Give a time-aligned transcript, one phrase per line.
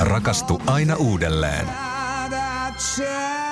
[0.00, 1.66] Rakastu aina uudelleen.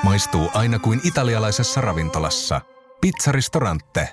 [0.02, 2.60] Maistuu aina kuin italialaisessa ravintolassa.
[3.00, 4.08] Pizzaristorante.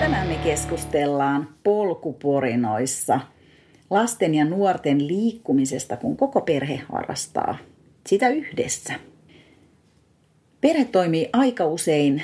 [0.00, 3.20] Tänään me keskustellaan polkuporinoissa
[3.90, 7.58] lasten ja nuorten liikkumisesta, kun koko perhe harrastaa
[8.06, 8.94] sitä yhdessä.
[10.60, 12.22] Perhe toimii aika usein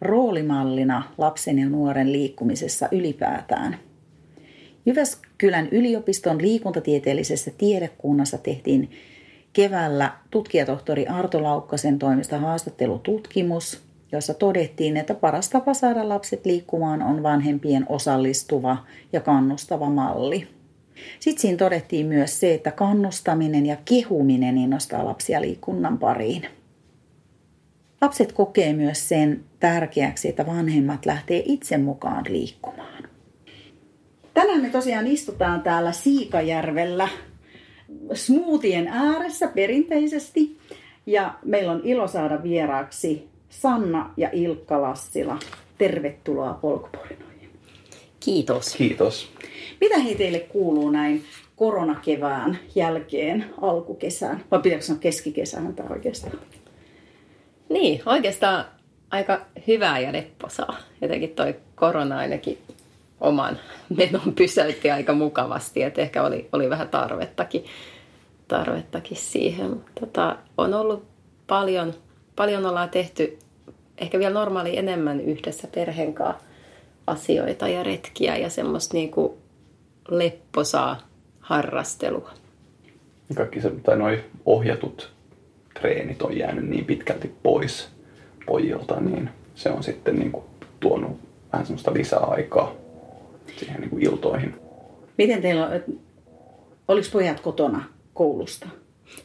[0.00, 3.78] roolimallina lapsen ja nuoren liikkumisessa ylipäätään.
[4.86, 8.90] Jyväskylän yliopiston liikuntatieteellisessä tiedekunnassa tehtiin
[9.52, 13.82] keväällä tutkijatohtori Arto Laukkasen toimesta haastattelututkimus,
[14.12, 18.76] jossa todettiin, että paras tapa saada lapset liikkumaan on vanhempien osallistuva
[19.12, 20.53] ja kannustava malli.
[21.20, 26.46] Sitten siinä todettiin myös se, että kannustaminen ja kehuminen innostaa lapsia liikunnan pariin.
[28.00, 33.04] Lapset kokee myös sen tärkeäksi, että vanhemmat lähtee itse mukaan liikkumaan.
[34.34, 37.08] Tänään me tosiaan istutaan täällä Siikajärvellä
[38.12, 40.58] smoothien ääressä perinteisesti.
[41.06, 45.38] Ja meillä on ilo saada vieraaksi Sanna ja Ilkka Lassila.
[45.78, 47.23] Tervetuloa polkuporinoihin.
[48.24, 48.74] Kiitos.
[48.76, 49.28] Kiitos.
[49.80, 51.24] Mitä hei teille kuuluu näin
[51.56, 54.44] koronakevään jälkeen alkukesään?
[54.50, 56.38] Vai pitääkö sanoa keskikesään tai oikeastaan?
[57.68, 58.64] Niin, oikeastaan
[59.10, 60.76] aika hyvää ja lepposaa.
[61.00, 62.58] Jotenkin toi korona ainakin
[63.20, 63.58] oman
[63.96, 67.64] menon pysäytti aika mukavasti, että ehkä oli, oli vähän tarvettakin,
[68.48, 69.80] tarvettakin siihen.
[70.00, 71.04] Tota, on ollut
[71.46, 71.94] paljon,
[72.36, 73.38] paljon ollaan tehty
[73.98, 76.43] ehkä vielä normaali enemmän yhdessä perheen kanssa
[77.06, 79.38] asioita ja retkiä ja semmoista niinku
[80.08, 81.08] lepposaa
[81.40, 82.30] harrastelua.
[83.34, 85.10] Kaikki se, tai noi ohjatut
[85.80, 87.88] treenit on jäänyt niin pitkälti pois
[88.46, 90.44] pojilta, niin se on sitten niin kuin
[90.80, 91.18] tuonut
[91.52, 92.72] vähän semmoista lisäaikaa
[93.56, 94.54] siihen niin kuin iltoihin.
[95.18, 95.98] Miten teillä on,
[96.88, 97.84] oliko pojat kotona
[98.14, 98.68] koulusta?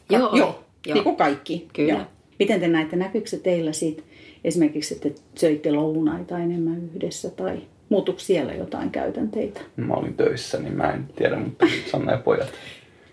[0.08, 0.94] Ka- joo, joo, joo.
[0.94, 1.68] Niin kuin kaikki.
[1.72, 1.92] Kyllä.
[1.92, 2.02] Joo.
[2.38, 4.02] Miten te näette, näkyykö se teillä siitä
[4.44, 7.58] esimerkiksi, että söitte lounaita enemmän yhdessä tai
[7.90, 9.60] muutuuko siellä jotain käytänteitä?
[9.76, 12.48] Mä olin töissä, niin mä en tiedä, mutta Sanna ja pojat.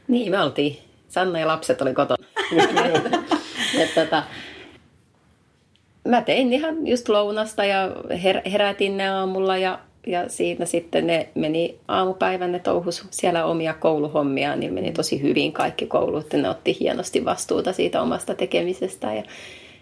[0.07, 0.77] Niin, me oltiin.
[1.07, 2.27] Sanna ja lapset oli kotona.
[3.79, 4.23] ja, tota,
[6.07, 11.29] mä tein ihan just lounasta ja her- herätin ne aamulla ja, ja siinä sitten ne
[11.35, 16.33] meni aamupäivän, ne touhus siellä omia kouluhommia, niin meni tosi hyvin kaikki koulut.
[16.33, 19.23] Ne otti hienosti vastuuta siitä omasta tekemisestä ja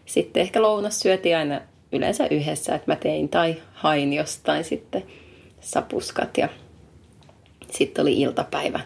[0.06, 5.04] sitten ehkä lounas syötiin aina yleensä yhdessä, että mä tein tai hain jostain sitten
[5.62, 6.50] sapuskat ja
[7.72, 8.80] sitten oli iltapäivä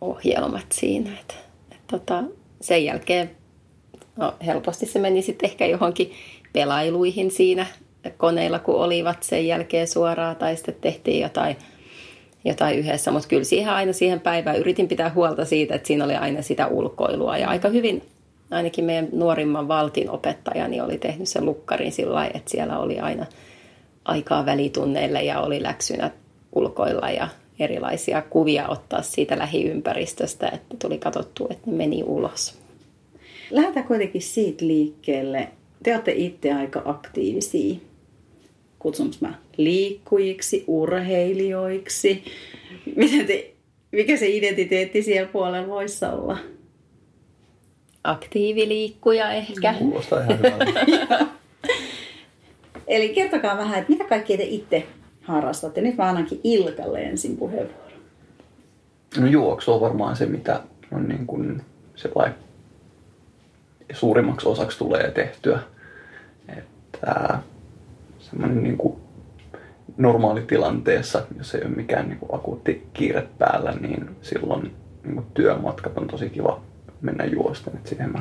[0.00, 1.10] ohjelmat siinä.
[1.20, 1.34] Että,
[1.72, 2.24] et tota,
[2.60, 3.30] sen jälkeen
[4.16, 6.12] no, helposti se meni sitten ehkä johonkin
[6.52, 7.66] pelailuihin siinä
[8.16, 11.56] koneilla, kun olivat sen jälkeen suoraan tai sitten tehtiin jotain,
[12.44, 13.10] jotain yhdessä.
[13.10, 16.66] Mutta kyllä siihen aina siihen päivään yritin pitää huolta siitä, että siinä oli aina sitä
[16.66, 18.02] ulkoilua ja aika hyvin
[18.54, 23.26] ainakin meidän nuorimman valtin opettajani oli tehnyt sen lukkarin sillä lailla, että siellä oli aina
[24.04, 26.10] aikaa välitunneille ja oli läksynä
[26.52, 27.28] ulkoilla ja
[27.58, 32.58] erilaisia kuvia ottaa siitä lähiympäristöstä, että tuli katsottu, että ne meni ulos.
[33.50, 35.48] Lähdetään kuitenkin siitä liikkeelle.
[35.82, 37.74] Te olette itse aika aktiivisia.
[38.78, 42.24] Kutsunko mä liikkujiksi, urheilijoiksi?
[42.96, 43.50] Miten te,
[43.92, 46.38] mikä se identiteetti siellä puolella voisi olla?
[48.04, 49.74] Aktiiviliikkuja ehkä.
[49.78, 51.26] Kuulostaa ihan hyvältä.
[52.86, 54.86] Eli kertokaa vähän, että mitä kaikkea te itse
[55.22, 55.80] harrastatte.
[55.80, 57.84] Nyt mä annankin Ilkalle ensin puheenvuoron.
[59.20, 60.60] No juoksu on varmaan se, mitä
[60.92, 61.62] on niin kuin
[61.96, 62.34] sellainen
[63.92, 65.58] suurimmaksi osaksi tulee tehtyä.
[66.58, 67.38] Että
[68.18, 68.96] semmoinen niin kuin
[69.96, 75.98] normaalitilanteessa, jos ei ole mikään niin kuin akuutti kiire päällä, niin silloin niin kuin työmatkat
[75.98, 76.60] on tosi kiva
[77.04, 77.74] mennä juosten.
[77.76, 78.20] Et siihen mä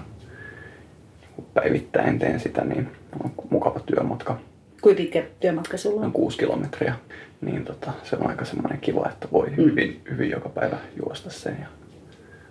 [1.38, 2.88] niin päivittäin teen sitä, niin
[3.24, 4.40] on mukava työmatka.
[4.82, 6.02] Kuinka pitkä työmatka sulla on?
[6.02, 6.96] Noin kuusi kilometriä.
[7.42, 9.56] Niin tota, se on aika semmoinen kiva, että voi mm.
[9.56, 11.58] hyvin, hyvin joka päivä juosta sen.
[11.62, 11.68] Ja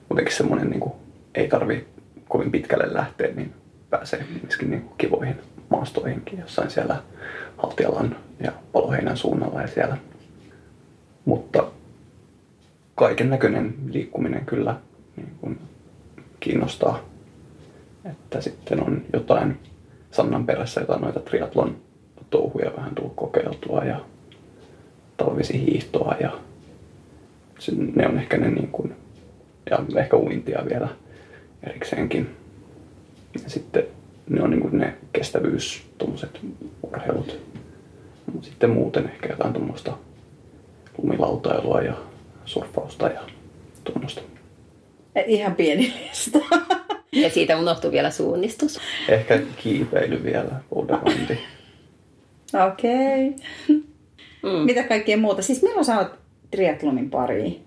[0.09, 0.93] muutenkin semmoinen niin kuin,
[1.35, 1.87] ei tarvi
[2.29, 3.53] kovin pitkälle lähteä, niin
[3.91, 5.37] pääsee myöskin niin kuin kivoihin
[5.71, 7.03] maastoihinkin jossain siellä
[7.57, 9.97] Haltialan ja Paloheinän suunnalla ja siellä.
[11.25, 11.65] Mutta
[12.95, 14.77] kaiken näköinen liikkuminen kyllä
[15.17, 15.59] niin kuin
[16.43, 16.99] kiinnostaa.
[18.05, 19.59] Että sitten on jotain
[20.11, 21.77] Sannan perässä jotain noita triatlon
[22.31, 24.01] touhuja vähän tullut kokeiltua ja
[25.17, 26.33] talvisihiihtoa ja
[27.95, 28.95] ne on ehkä ne niin kuin,
[29.71, 30.89] ja ehkä uintia vielä
[31.63, 32.31] erikseenkin
[34.29, 36.41] ne on niin kuin ne kestävyys, tuommoiset
[36.83, 37.39] urheilut.
[38.43, 39.97] Sitten muuten ehkä jotain tuommoista
[40.99, 41.95] lumilautailua ja
[42.45, 43.21] surffausta ja
[43.85, 44.23] tuommoista.
[45.27, 46.39] Ihan pieni lista.
[47.13, 48.81] Ja siitä unohtui vielä suunnistus.
[49.09, 51.39] Ehkä kiipeily vielä, boulderointi.
[52.69, 53.29] Okei.
[53.29, 53.83] Okay.
[54.43, 54.51] Mm.
[54.51, 55.43] Mitä kaikkea muuta?
[55.43, 56.13] Siis milloin sä oot
[56.51, 57.65] triathlonin pariin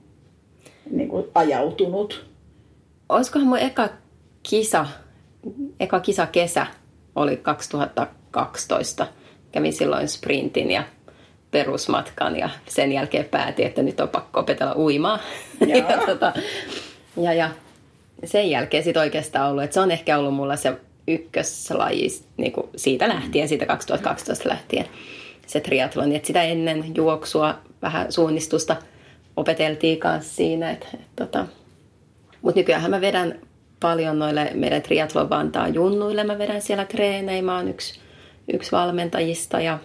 [0.92, 2.26] niin kuin ajautunut?
[3.10, 3.90] Olisikohan mun eka
[4.44, 4.86] kisa,
[5.80, 6.68] eka kisa kesä
[7.16, 9.08] oli 2012.
[9.52, 10.84] Kävin silloin sprintin ja
[11.52, 15.20] perusmatkan ja sen jälkeen päätin, että nyt on pakko opetella uimaa.
[15.68, 16.34] ja, tota,
[17.18, 17.50] ja, ja
[18.24, 20.74] sen jälkeen sitten oikeastaan ollut, että se on ehkä ollut mulla se
[21.08, 22.08] ykköslaji
[22.38, 24.86] niin kuin siitä lähtien, siitä 2012 lähtien
[25.48, 26.12] se triathlon.
[26.12, 28.76] Että sitä ennen juoksua, vähän suunnistusta
[29.38, 30.72] opeteltiin kanssa siinä.
[30.72, 31.48] Että, et, tota.
[32.42, 33.40] Mutta nykyään mä vedän
[33.80, 36.24] paljon noille meidän triathlon Vantaa junnuille.
[36.24, 37.42] Mä vedän siellä treenejä.
[37.42, 38.00] Mä oon yksi,
[38.54, 39.80] yksi valmentajista ja,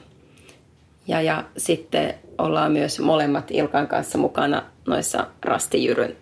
[1.06, 6.16] ja, ja sitten ollaan myös molemmat Ilkan kanssa mukana noissa Rastijyryn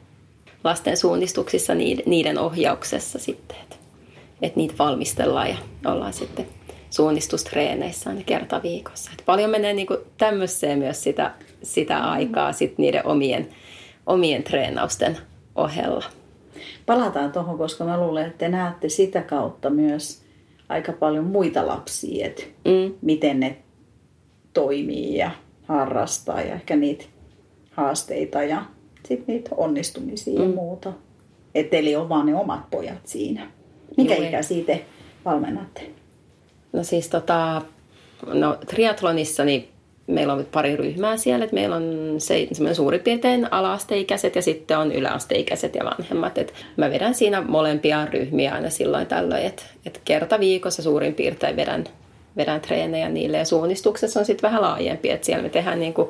[0.64, 1.72] lasten suunnistuksissa
[2.06, 3.56] niiden ohjauksessa sitten.
[3.62, 3.76] Että,
[4.42, 5.56] että niitä valmistellaan ja
[5.86, 6.46] ollaan sitten
[6.90, 9.10] suunnistustreeneissä aina kerta viikossa.
[9.10, 13.48] Että paljon menee niin kuin tämmöiseen myös sitä, sitä aikaa sit niiden omien,
[14.06, 15.18] omien treenausten
[15.54, 16.04] ohella.
[16.86, 20.22] Palataan tuohon, koska mä luulen, että te näette sitä kautta myös
[20.68, 22.94] aika paljon muita lapsia, että mm.
[23.02, 23.58] miten ne
[24.54, 25.30] toimii ja
[25.66, 27.04] harrastaa ja ehkä niitä
[27.70, 28.64] haasteita ja
[29.06, 30.48] sitten niitä onnistumisia mm.
[30.48, 30.92] ja muuta.
[31.54, 33.50] Et eli on vaan ne omat pojat siinä.
[33.96, 34.84] Mikä Joo, ikäisiä te
[35.24, 35.82] valmennatte?
[36.72, 37.62] No siis tota,
[38.26, 39.68] no triathlonissa niin
[40.06, 41.44] meillä on pari ryhmää siellä.
[41.44, 46.38] Että meillä on se, suurin piirtein ala-asteikäiset ja sitten on yläasteikäiset ja vanhemmat.
[46.38, 51.56] Et mä vedän siinä molempia ryhmiä aina silloin tällöin, että et kerta viikossa suurin piirtein
[51.56, 51.84] vedän,
[52.36, 53.38] vedän treenejä niille.
[53.38, 56.08] Ja suunnistuksessa on sitten vähän laajempi, että siellä me tehdään niin kuin,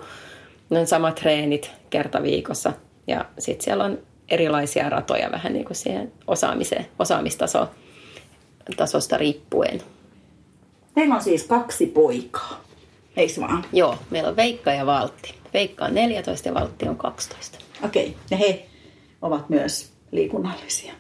[0.71, 2.73] ne samat treenit kerta viikossa.
[3.07, 3.99] Ja sitten siellä on
[4.29, 9.83] erilaisia ratoja vähän niin kuin siihen osaamiseen, osaamistasosta riippuen.
[10.97, 12.65] Meillä on siis kaksi poikaa,
[13.17, 13.65] eikö vaan?
[13.73, 15.35] Joo, meillä on Veikka ja Valtti.
[15.55, 17.59] Veikka on 14 ja Valtti on 12.
[17.85, 18.19] Okei, okay.
[18.31, 18.67] ja he
[19.23, 20.93] ovat myös liikunnallisia.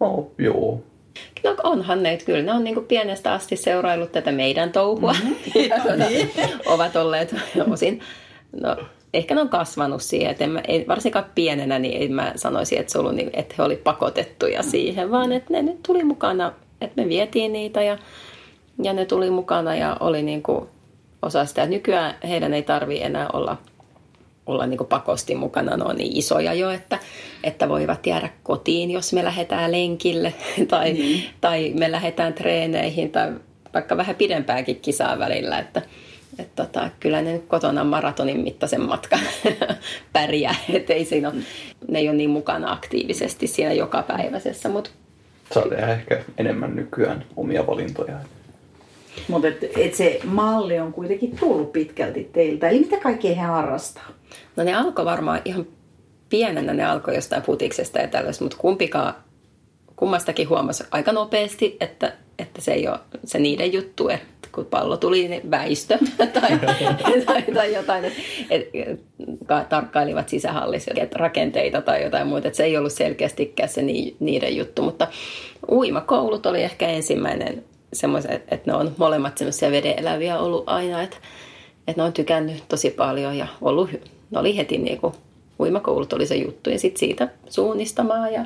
[0.00, 0.82] Oh, joo.
[1.44, 5.12] No onhan ne, kyllä ne on niin kuin pienestä asti seuraillut tätä meidän touhua.
[5.12, 5.62] Mm-hmm.
[5.68, 6.04] ja tuota,
[6.66, 7.34] ovat olleet
[7.70, 8.00] osin,
[8.60, 8.76] no
[9.14, 12.78] ehkä ne on kasvanut siihen, että en mä, ei, varsinkaan pienenä niin en mä sanoisi,
[12.78, 14.68] että, se ollut niin, että he oli pakotettuja mm.
[14.68, 17.98] siihen, vaan että ne nyt tuli mukana, että me vietiin niitä ja
[18.82, 20.68] ja ne tuli mukana ja oli niin kuin
[21.22, 21.66] osa sitä.
[21.66, 23.56] Nykyään heidän ei tarvi enää olla,
[24.46, 25.76] olla niin kuin pakosti mukana.
[25.76, 26.98] Ne on niin isoja jo, että,
[27.44, 30.34] että voivat jäädä kotiin, jos me lähdetään lenkille
[30.68, 31.20] tai, mm.
[31.40, 33.32] tai me lähdetään treeneihin tai
[33.74, 35.58] vaikka vähän pidempääkin kisaa välillä.
[35.58, 35.82] Että,
[36.38, 39.20] että tota, kyllä ne kotona maratonin mittaisen matkan
[40.12, 40.54] pärjää.
[40.72, 41.36] Että ei siinä ole,
[41.88, 44.68] ne ei ole niin mukana aktiivisesti siinä jokapäiväisessä.
[44.68, 44.90] Mutta
[45.52, 48.16] Saa tehdä ehkä enemmän nykyään omia valintoja.
[49.28, 52.68] Mutta et, et se malli on kuitenkin tullut pitkälti teiltä.
[52.68, 54.08] Eli mitä kaikkea he harrastaa?
[54.56, 55.66] No ne alkoi varmaan ihan
[56.28, 59.14] pienenä, ne alkoi jostain putiksesta ja tällaista, mutta kumpikaan,
[59.96, 64.96] kummastakin huomasi aika nopeasti, että, että se ei ole se niiden juttu, että kun pallo
[64.96, 66.58] tuli, niin väistö tai,
[67.26, 68.04] tai, tai jotain,
[68.50, 68.70] et,
[69.68, 72.48] tarkkailivat sisähallissa rakenteita tai jotain muuta.
[72.48, 73.82] Että se ei ollut selkeästikään se
[74.20, 75.08] niiden juttu, mutta
[75.70, 81.16] uimakoulut oli ehkä ensimmäinen semmoiset, että ne on molemmat semmoisia vedeneläviä ollut aina, että,
[81.88, 83.90] että ne on tykännyt tosi paljon ja ollut,
[84.30, 85.14] ne oli heti niin kuin,
[85.60, 88.44] uimakoulut oli se juttu ja sitten siitä suunnistamaan ja,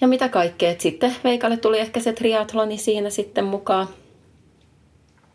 [0.00, 0.70] ja mitä kaikkea.
[0.70, 3.88] Et sitten Veikalle tuli ehkä se triathloni siinä sitten mukaan.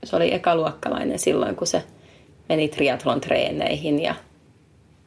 [0.06, 1.84] Se oli ekaluokkalainen silloin, kun se
[2.50, 4.16] meni triathlon treeneihin ja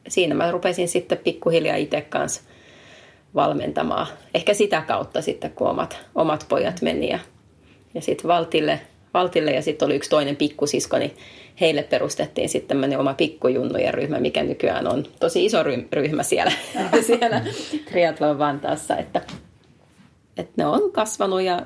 [0.07, 2.41] siinä mä rupesin sitten pikkuhiljaa itse kanssa
[3.35, 4.07] valmentamaan.
[4.33, 7.19] Ehkä sitä kautta sitten, kun omat, omat pojat meni ja
[7.93, 8.79] ja sitten Valtille,
[9.13, 11.17] Valtille ja sitten oli yksi toinen pikkusisko, niin
[11.61, 15.63] heille perustettiin sitten tämmöinen oma pikkujunnujen ryhmä, mikä nykyään on tosi iso
[15.93, 16.51] ryhmä siellä,
[17.07, 17.45] siellä
[17.85, 19.21] Triathlon Vantaassa, että,
[20.37, 21.61] että ne on kasvanut ja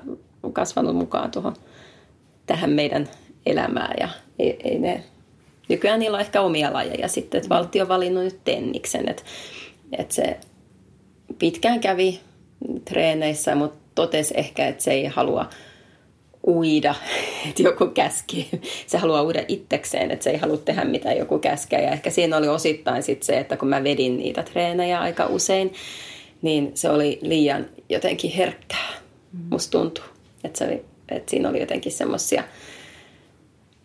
[0.54, 1.56] kasvanut mukaan tuohon
[2.46, 3.10] tähän meidän
[3.46, 4.10] elämään ja
[4.40, 5.04] ei, ei ne,
[5.70, 9.24] nykyään niillä on ehkä omia lajeja sitten, että valtio on valinnut nyt tenniksen, että,
[9.98, 10.38] että se
[11.40, 12.20] pitkään kävi
[12.86, 15.50] treeneissä, mutta totesi ehkä, että se ei halua
[16.48, 16.96] uida,
[17.50, 18.50] että joku käski.
[18.88, 21.82] Se haluaa uida itsekseen, että se ei halua tehdä mitä joku käskee.
[21.82, 25.74] Ja ehkä siinä oli osittain sit se, että kun mä vedin niitä treenejä aika usein,
[26.42, 28.90] niin se oli liian jotenkin herkkää,
[29.50, 30.04] musta tuntuu.
[30.44, 32.44] Että, se oli, että siinä oli jotenkin semmoisia,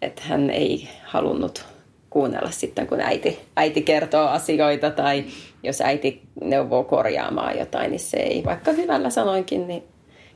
[0.03, 1.65] että hän ei halunnut
[2.11, 5.25] kuunnella sitten, kun äiti, äiti kertoo asioita tai
[5.63, 9.83] jos äiti neuvoo korjaamaan jotain, niin se ei, vaikka hyvällä sanoinkin, niin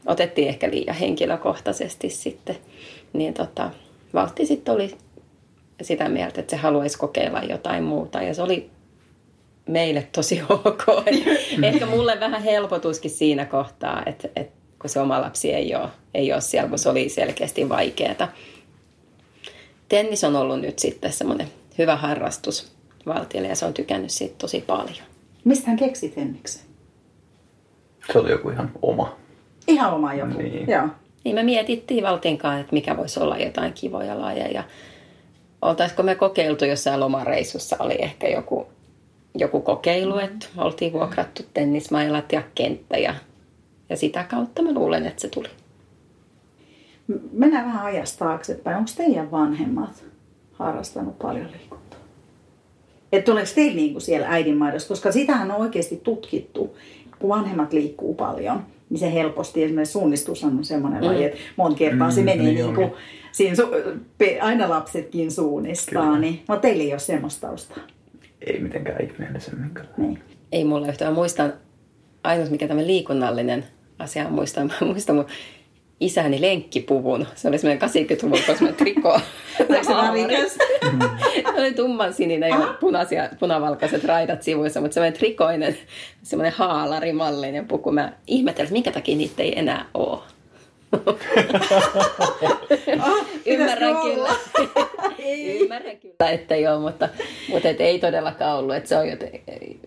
[0.07, 2.57] otettiin ehkä liian henkilökohtaisesti sitten.
[3.13, 3.71] Niin tota,
[4.15, 4.95] Valtti sitten oli
[5.83, 8.71] sitä mieltä, että se haluaisi kokeilla jotain muuta ja se oli
[9.69, 10.85] meille tosi ok.
[11.63, 16.33] Ehkä mulle vähän helpotuskin siinä kohtaa, että, että kun se oma lapsi ei ole, ei
[16.33, 18.29] ole siellä, kun se oli selkeästi vaikeaa.
[19.93, 21.47] Tennis on ollut nyt sitten semmoinen
[21.79, 22.73] hyvä harrastus
[23.07, 25.07] Valtiolle ja se on tykännyt siitä tosi paljon.
[25.45, 26.63] Mistä hän keksi tenniksen?
[28.13, 29.17] Se oli joku ihan oma.
[29.69, 30.71] Ihan oma joku, Niin.
[30.71, 30.89] joo.
[31.25, 34.65] Niin me mietittiin Valtinkaan, että mikä voisi olla jotain kivoja lajeja.
[35.63, 38.67] Oltaisiko me kokeiltu jossain lomareissussa, oli ehkä joku,
[39.35, 43.15] joku kokeilu, että oltiin vuokrattu tennismailat ja kenttä ja,
[43.89, 45.49] ja sitä kautta mä luulen, että se tuli.
[47.33, 48.77] Mennään vähän ajasta taaksepäin.
[48.77, 50.05] Onko teidän vanhemmat
[50.53, 51.99] harrastanut paljon liikuntaa?
[53.13, 54.89] Että tuleeko teillä niinku siellä äidinmaidossa?
[54.89, 56.77] Koska sitähän on oikeasti tutkittu.
[57.19, 61.07] Kun vanhemmat liikkuu paljon, niin se helposti, esimerkiksi suunnistus on semmoinen mm.
[61.07, 62.89] laji, että monta kertaa mm, se menee niin niin onkin.
[62.89, 63.01] kuin,
[63.33, 66.19] siinä su- pe- aina lapsetkin suunnistaa, Kyllä.
[66.19, 67.85] niin no, teillä ei ole semmoista taustaa.
[68.47, 69.89] Ei mitenkään ihmeellisemmin kyllä.
[69.97, 70.19] Niin.
[70.53, 71.15] Ei mulla yhtään.
[71.15, 71.53] Muistan,
[72.25, 73.65] ainut mikä tämä liikunnallinen
[73.99, 75.27] asia on, muistan, muistan mun
[76.03, 77.27] isäni lenkkipuvun.
[77.35, 79.09] Se oli semmoinen 80-luvun semmoinen triko.
[79.69, 80.59] Oliko se värikäs?
[81.55, 85.77] Se oli tumman sininen ja punaisia, punavalkoiset raidat sivuissa, mutta semmoinen trikoinen,
[86.23, 87.93] semmoinen haalarimallinen puku.
[87.93, 90.19] Mä ihmettelin, että minkä takia niitä ei enää ole.
[93.01, 94.29] Ah, Ymmärrän kyllä.
[95.61, 97.09] Ymmärrän kyllä, että joo, mutta,
[97.49, 98.75] mutta et ei todellakaan ollut.
[98.75, 99.31] Että se on joten,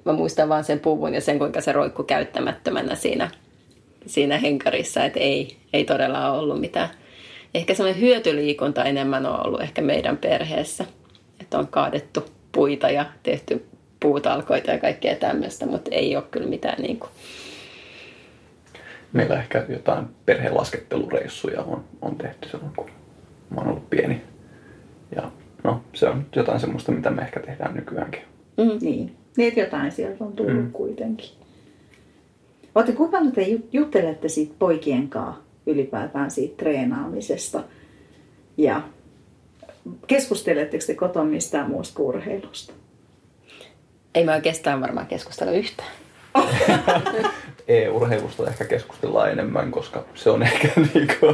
[0.05, 3.29] mä muistan vaan sen puvun ja sen, kuinka se roikku käyttämättömänä siinä,
[4.05, 5.05] siinä henkarissa.
[5.05, 6.89] Että ei, ei todella ole ollut mitään.
[7.53, 10.85] Ehkä semmoinen hyötyliikunta enemmän on ollut ehkä meidän perheessä.
[11.39, 13.65] Että on kaadettu puita ja tehty
[13.99, 17.09] puutalkoita ja kaikkea tämmöistä, mutta ei ole kyllä mitään niin kuin,
[19.15, 22.89] Meillä ehkä jotain perhelaskettelureissuja on, on tehty silloin, kun
[23.49, 24.21] mä oon ollut pieni.
[25.15, 25.31] Ja
[25.63, 28.21] no, se on jotain semmoista, mitä me ehkä tehdään nykyäänkin.
[28.57, 30.71] Niin, niin että jotain sieltä on tullut mm.
[30.71, 31.29] kuitenkin.
[32.75, 32.93] Olette,
[33.35, 37.63] te ju- juttelette siitä poikien kanssa ylipäätään siitä treenaamisesta?
[38.57, 38.81] Ja
[40.07, 42.73] keskusteletteko te kotona mistään muusta kuin urheilusta?
[44.15, 45.89] ei me oikeastaan varmaan keskustella yhtään.
[47.67, 51.25] E-urheilusta ehkä keskustellaan enemmän, koska se on ehkä niinku,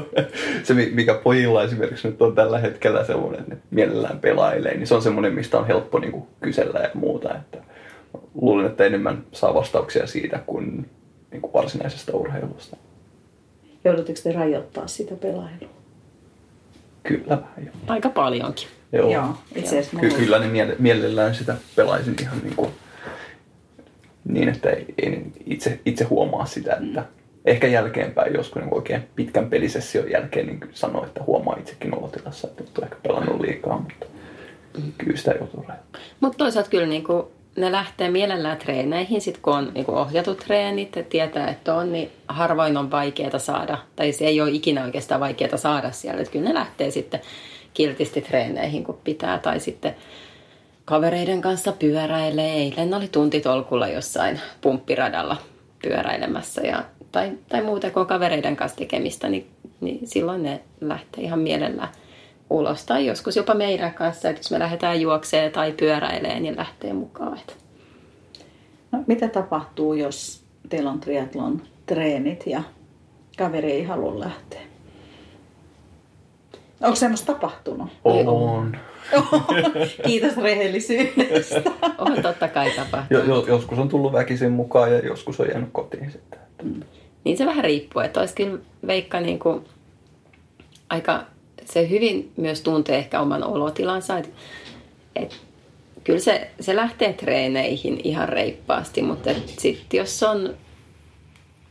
[0.63, 4.87] se, mi- mikä pojilla esimerkiksi nyt on tällä hetkellä semmoinen, että ne mielellään pelailee, niin
[4.87, 7.35] se on semmoinen, mistä on helppo niinku kysellä ja muuta.
[7.35, 7.57] Että
[8.35, 10.39] luulen, että enemmän saa vastauksia siitä
[11.31, 12.77] kuin niinku varsinaisesta urheilusta.
[13.83, 15.69] Joudutteko te rajoittaa sitä pelailua?
[17.03, 17.71] Kyllä vähän jo.
[17.87, 18.67] Aika paljonkin.
[18.91, 19.11] Joo.
[19.11, 22.71] Joo, itse asiassa Ky- kyllä miele- mielellään sitä pelaisin ihan niin, kuin,
[24.25, 27.05] niin että ei, ei itse, itse huomaa sitä, että
[27.45, 32.47] ehkä jälkeenpäin joskus niin oikein pitkän pelisession jälkeen niin kyllä sanoo, että huomaa itsekin olotilassa,
[32.47, 34.05] että nyt on ehkä pelannut liikaa, mutta
[34.97, 35.65] kyllä sitä joutuu.
[36.19, 37.23] Mutta toisaalta kyllä niin kuin,
[37.55, 41.91] ne lähtee mielellään treeneihin, sit kun on niin kuin ohjatut treenit ja tietää, että on,
[41.91, 46.21] niin harvoin on vaikeaa saada, tai se ei ole ikinä oikeastaan vaikeaa saada siellä.
[46.21, 47.21] Että kyllä ne lähtee sitten
[47.73, 49.95] kiltisti treeneihin, kun pitää, tai sitten
[50.85, 52.53] kavereiden kanssa pyöräilee.
[52.53, 55.37] Eilen oli tuntitolkulla jossain pumppiradalla
[55.83, 59.47] pyöräilemässä, ja, tai, tai muuten kun on kavereiden kanssa tekemistä, niin,
[59.81, 61.89] niin silloin ne lähtee ihan mielellään
[62.51, 62.85] ulos.
[62.85, 67.37] Tai joskus jopa meidän kanssa, että jos me lähdetään juokseen tai pyöräilee, niin lähtee mukaan.
[67.37, 67.53] Että
[68.91, 72.63] No, mitä tapahtuu, jos teillä on triatlon treenit ja
[73.37, 74.61] kaveri ei halua lähteä?
[76.81, 77.89] Onko semmoista tapahtunut?
[78.03, 78.77] On.
[80.07, 81.61] Kiitos rehellisyydestä.
[81.97, 83.27] on totta kai tapahtunut.
[83.27, 86.39] Jo, jo, joskus on tullut väkisin mukaan ja joskus on jäänyt kotiin sitten.
[86.39, 86.85] Että.
[87.23, 89.65] Niin se vähän riippuu, että olisi kyllä Veikka niin kuin
[90.89, 91.25] aika,
[91.65, 94.29] se hyvin myös tuntee ehkä oman olotilansa, että,
[95.15, 95.35] että
[96.03, 100.53] kyllä se, se lähtee treeneihin ihan reippaasti, mutta sitten jos on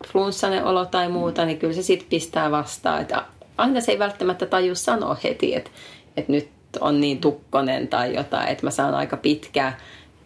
[0.07, 3.25] flunssainen olo tai muuta, niin kyllä se sitten pistää vastaan, että
[3.59, 5.71] aina se ei välttämättä taju sanoa heti, että,
[6.17, 6.49] että nyt
[6.81, 9.77] on niin tukkonen tai jotain, että mä saan aika pitkään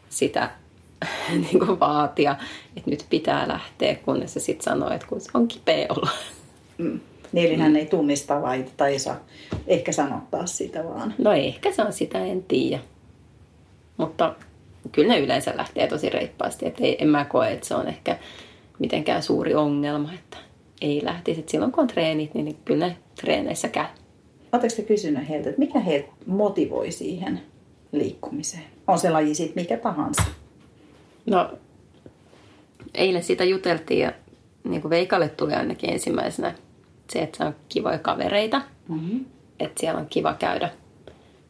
[0.09, 0.51] sitä
[1.51, 2.37] niin kuin vaatia,
[2.77, 6.09] että nyt pitää lähteä, kunnes se sitten sanoo, että kun se on kipeä olo.
[6.79, 7.01] Mm.
[7.35, 9.21] Niin, eli hän ei tunnista vai tai ei saa
[9.67, 11.15] ehkä sanottaa sitä vaan.
[11.19, 12.83] No ehkä se on sitä, en tiedä.
[13.97, 14.35] Mutta
[14.93, 18.19] kyllä ne yleensä lähtee tosi reippaasti, että ei, en mä koe, että se on ehkä
[18.79, 20.37] mitenkään suuri ongelma, että
[20.81, 21.41] ei lähtisi.
[21.41, 23.87] Et silloin kun on treenit, niin kyllä ne treeneissä käy.
[24.53, 27.41] Oletteko te kysynyt heiltä, että mikä heitä motivoi siihen
[27.93, 28.65] liikkumiseen?
[28.87, 30.23] On se laji sitten mikä tahansa.
[31.27, 31.51] No,
[32.95, 34.13] eilen sitä juteltiin ja
[34.65, 36.55] niin kuin Veikalle tuli ainakin ensimmäisenä
[37.13, 38.63] se, että on kivoja kavereita.
[38.89, 39.25] Mm-hmm.
[39.61, 40.71] Että siellä on kiva käydä,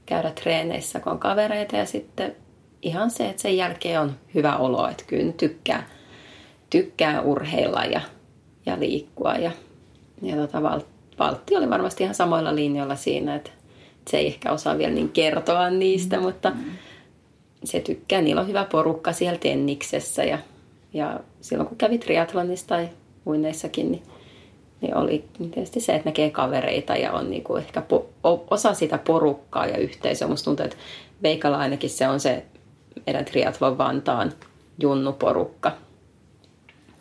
[0.07, 1.77] käydä treeneissä, kun on kavereita.
[1.77, 2.37] Ja sitten
[2.83, 5.89] ihan se, että sen jälkeen on hyvä olo, että kyllä tykkää,
[6.71, 8.01] tykkää urheilla ja,
[8.67, 9.35] ja liikkua.
[9.35, 9.51] Ja,
[10.23, 10.63] ja tota,
[11.19, 13.51] Valtti oli varmasti ihan samoilla linjoilla siinä, että
[14.11, 16.27] se ei ehkä osaa vielä niin kertoa niistä, mm-hmm.
[16.27, 16.53] mutta
[17.65, 18.21] se tykkää.
[18.21, 20.39] Niillä on hyvä porukka siellä Tenniksessä ja,
[20.93, 22.89] ja silloin kun kävi triathlonissa tai
[23.27, 24.03] uineissakin, niin,
[24.85, 25.25] niin oli
[25.55, 28.11] tietysti se, että näkee kavereita ja on niin kuin ehkä po,
[28.51, 30.29] osa sitä porukkaa ja yhteisöä.
[30.29, 30.77] Musta tuntuu, että
[31.23, 32.45] Veikalla ainakin se on se
[33.07, 34.33] meidän triathlon Vantaan
[34.81, 35.73] junnuporukka.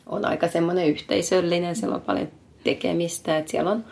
[0.08, 2.28] On aika semmoinen yhteisöllinen, siellä on paljon
[2.64, 3.86] tekemistä, että siellä on,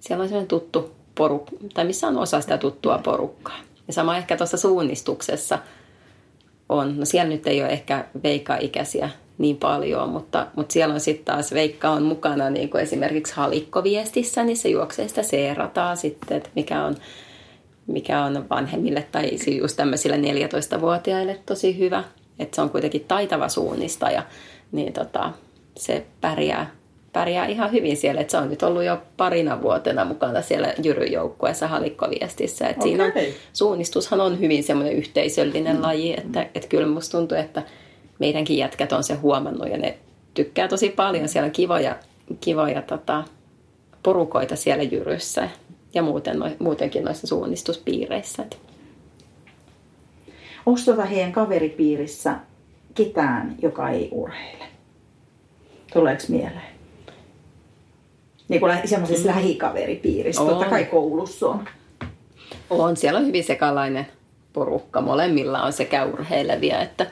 [0.00, 3.58] siellä on semmoinen tuttu porukka, tai missä on osa sitä tuttua porukkaa.
[3.86, 5.58] Ja sama ehkä tuossa suunnistuksessa
[6.68, 11.24] on, no siellä nyt ei ole ehkä veika-ikäisiä niin paljon, mutta, mutta siellä on sitten
[11.24, 16.50] taas Veikka on mukana niin kuin esimerkiksi halikkoviestissä, niin se juoksee sitä seerataan sitten, että
[16.54, 16.96] mikä on,
[17.86, 22.04] mikä on vanhemmille tai just tämmöisille 14-vuotiaille tosi hyvä,
[22.38, 24.22] että se on kuitenkin taitava suunnistaja,
[24.72, 25.32] niin tota,
[25.76, 26.70] se pärjää,
[27.12, 31.68] pärjää ihan hyvin siellä, että se on nyt ollut jo parina vuotena mukana siellä jyryjoukkueessa
[31.68, 32.88] halikkoviestissä, että okay.
[32.88, 33.12] siinä on,
[33.52, 35.82] suunnistushan on hyvin semmoinen yhteisöllinen mm.
[35.82, 37.62] laji, että, että kyllä musta tuntuu, että
[38.22, 39.98] meidänkin jätkät on se huomannut ja ne
[40.34, 41.28] tykkää tosi paljon.
[41.28, 41.96] Siellä on kivoja,
[42.40, 43.24] kivoja tota,
[44.02, 45.48] porukoita siellä jyryssä
[45.94, 48.44] ja muuten, no, muutenkin noissa suunnistuspiireissä.
[50.66, 52.36] Onko tuota heidän kaveripiirissä
[52.94, 54.64] ketään, joka ei urheile?
[55.92, 56.72] Tuleeko mieleen?
[58.48, 59.34] Niin kuin semmoisessa mm.
[59.34, 60.48] lähikaveripiirissä, on.
[60.48, 61.64] totta kai koulussa on.
[62.70, 64.06] On, siellä on hyvin sekalainen
[64.52, 65.00] porukka.
[65.00, 67.06] Molemmilla on sekä urheilevia että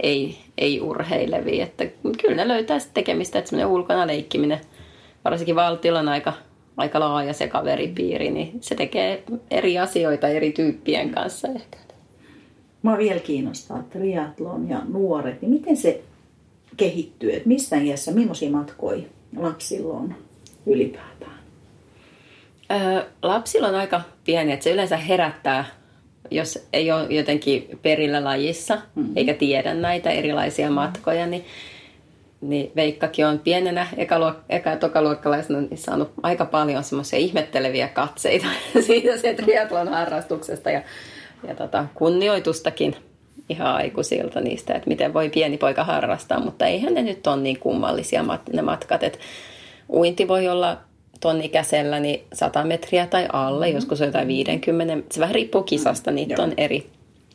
[0.00, 1.64] ei, ei urheilevia.
[1.64, 1.84] Että
[2.22, 4.60] kyllä ne löytää sitten tekemistä, että semmoinen ulkona leikkiminen,
[5.24, 6.32] varsinkin valtiolla on aika,
[6.76, 11.78] aika laaja se kaveripiiri, niin se tekee eri asioita eri tyyppien kanssa ehkä.
[12.82, 16.02] Mua vielä kiinnostaa triatlon ja nuoret, niin miten se
[16.76, 19.02] kehittyy, että missä iässä, millaisia matkoja
[19.36, 20.14] lapsilla on
[20.66, 21.40] ylipäätään?
[22.70, 25.64] Öö, lapsilla on aika pieni, että se yleensä herättää
[26.30, 29.12] jos ei ole jotenkin perillä lajissa mm-hmm.
[29.16, 30.74] eikä tiedä näitä erilaisia mm-hmm.
[30.74, 31.44] matkoja, niin,
[32.40, 38.46] niin Veikkakin on pienenä eka- eka- ja tokaluokkalaisena niin saanut aika paljon semmoisia ihmetteleviä katseita
[38.86, 40.82] siitä se triatlon harrastuksesta ja,
[41.48, 42.96] ja tota, kunnioitustakin
[43.48, 47.58] ihan aikuisilta niistä, että miten voi pieni poika harrastaa, mutta eihän ne nyt ole niin
[47.58, 49.18] kummallisia ne matkat, että
[49.88, 50.78] uinti voi olla
[51.20, 53.76] ton ikäisellä niin 100 metriä tai alle, mm-hmm.
[53.76, 56.50] joskus on jotain 50, se vähän riippuu kisasta, niitä mm-hmm.
[56.50, 56.90] on eri,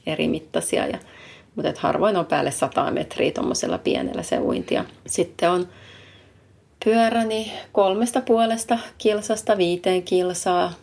[0.05, 0.87] eri mittaisia.
[0.87, 0.99] Ja,
[1.55, 4.85] mutta et harvoin on päälle 100 metriä tuommoisella pienellä se uintia.
[5.07, 5.67] Sitten on
[6.85, 10.73] pyöräni kolmesta puolesta kilsasta viiteen kilsaa.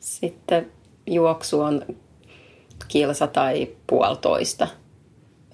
[0.00, 0.70] Sitten
[1.06, 1.82] juoksu on
[2.88, 4.68] kilsa tai puolitoista.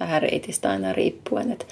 [0.00, 1.52] Vähän reitistä aina riippuen.
[1.52, 1.66] Et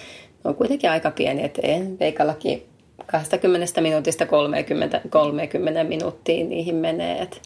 [0.45, 2.69] on kuitenkin aika pieni, että en Veikallakin
[3.07, 7.23] 20 minuutista 30, 30 minuuttiin niihin menee.
[7.23, 7.43] Et,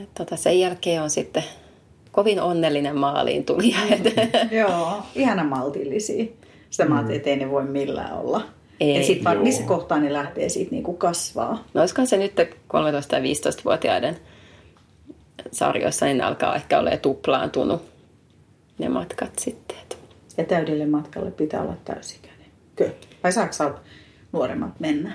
[0.00, 1.44] et tota, sen jälkeen on sitten
[2.12, 3.74] kovin onnellinen maaliin tuli.
[3.90, 4.04] Mm.
[4.58, 6.24] Joo, ihana maltillisia.
[6.70, 6.90] Sitä mm.
[6.90, 8.42] mä ajattelin, että ei ne voi millään olla.
[8.80, 11.64] Ei, sitten vaan missä kohtaa ne lähtee siitä niinku kasvaa?
[11.74, 12.42] No olisikohan se nyt 13-
[13.12, 14.16] ja 15-vuotiaiden
[15.52, 17.82] sarjoissa, niin alkaa ehkä olla tuplaantunut
[18.78, 19.76] ne matkat sitten.
[20.36, 22.46] Ja täydelle matkalle pitää olla täysikäinen.
[22.76, 22.90] Kö?
[23.22, 23.52] Vai saako
[24.32, 25.12] nuoremmat mennä?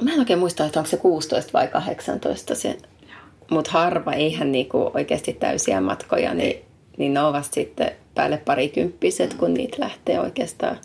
[0.00, 2.76] Mä en oikein muista, että onko se 16 vai 18 se.
[3.50, 6.64] Mutta harva, eihän niinku oikeasti täysiä matkoja, niin,
[6.96, 10.78] niin ne ovat sitten päälle parikymppiset, kun niitä lähtee oikeastaan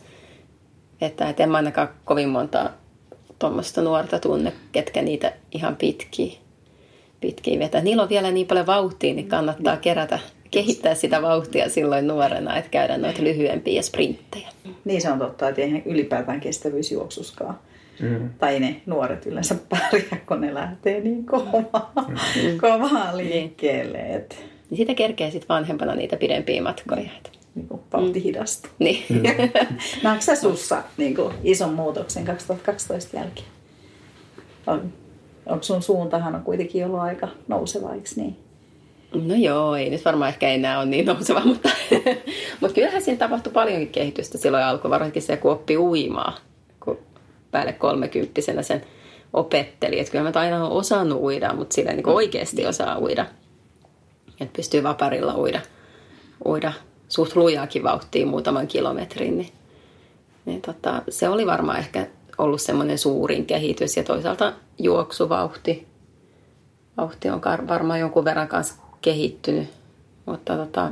[1.01, 1.29] vetää.
[1.29, 2.69] Et en mä ainakaan kovin monta
[3.39, 6.33] tuommoista nuorta tunne, ketkä niitä ihan pitkiä,
[7.21, 7.81] pitkiä vetää.
[7.81, 10.19] Niillä on vielä niin paljon vauhtia, niin kannattaa kerätä,
[10.55, 14.49] kehittää sitä vauhtia silloin nuorena, että käydä noita lyhyempiä sprinttejä.
[14.85, 17.59] Niin se on totta, että eihän ylipäätään kestävyysjuoksuskaan.
[18.01, 18.29] Mm.
[18.39, 22.57] Tai ne nuoret yleensä pärjää, kun ne lähtee niin kovaa, mm.
[22.61, 23.97] kovaa liikkeelle.
[23.97, 24.15] Niin.
[24.15, 24.45] Et...
[24.69, 27.09] Niin sitä kerkee sitten vanhempana niitä pidempiä matkoja.
[27.55, 28.23] Niin kuin vauhti mm.
[28.23, 28.71] hidastuu.
[28.79, 29.05] Niin.
[29.09, 29.21] Mm.
[30.03, 33.47] Näetkö sä sussa niin kuin ison muutoksen 2012 jälkeen?
[34.67, 34.93] On,
[35.45, 38.44] onko sun suuntahan on kuitenkin ollut aika nouseva, eikö niin?
[39.23, 41.69] No joo, ei nyt varmaan ehkä enää ole niin nouseva, mutta,
[42.61, 46.37] mutta kyllähän siinä tapahtui paljonkin kehitystä silloin alkoi, varsinkin se, kun oppi uimaa.
[46.79, 46.99] Kun
[47.51, 48.83] päälle kolmekymppisenä sen
[49.33, 49.99] opetteli.
[49.99, 53.25] Että kyllä mä aina olen osannut uida, mutta sillä niin oikeasti osaa uida.
[54.41, 55.61] Että pystyy vaparilla uida,
[56.45, 56.73] uida
[57.07, 59.37] suht lujaakin vauhtiin muutaman kilometrin.
[59.37, 59.51] Niin,
[60.45, 63.97] niin tota, se oli varmaan ehkä ollut semmoinen suurin kehitys.
[63.97, 65.87] Ja toisaalta juoksuvauhti
[66.97, 68.75] vauhti on varmaan jonkun verran kanssa
[69.05, 69.69] kehittynyt.
[70.25, 70.91] Mutta tota,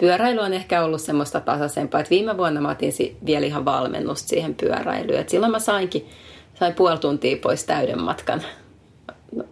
[0.00, 2.00] pyöräily on ehkä ollut semmoista tasaisempaa.
[2.00, 2.92] Että viime vuonna mä otin
[3.26, 5.20] vielä ihan valmennusta siihen pyöräilyyn.
[5.20, 6.08] Et silloin mä sainkin,
[6.54, 8.42] sain puoli tuntia pois täyden matkan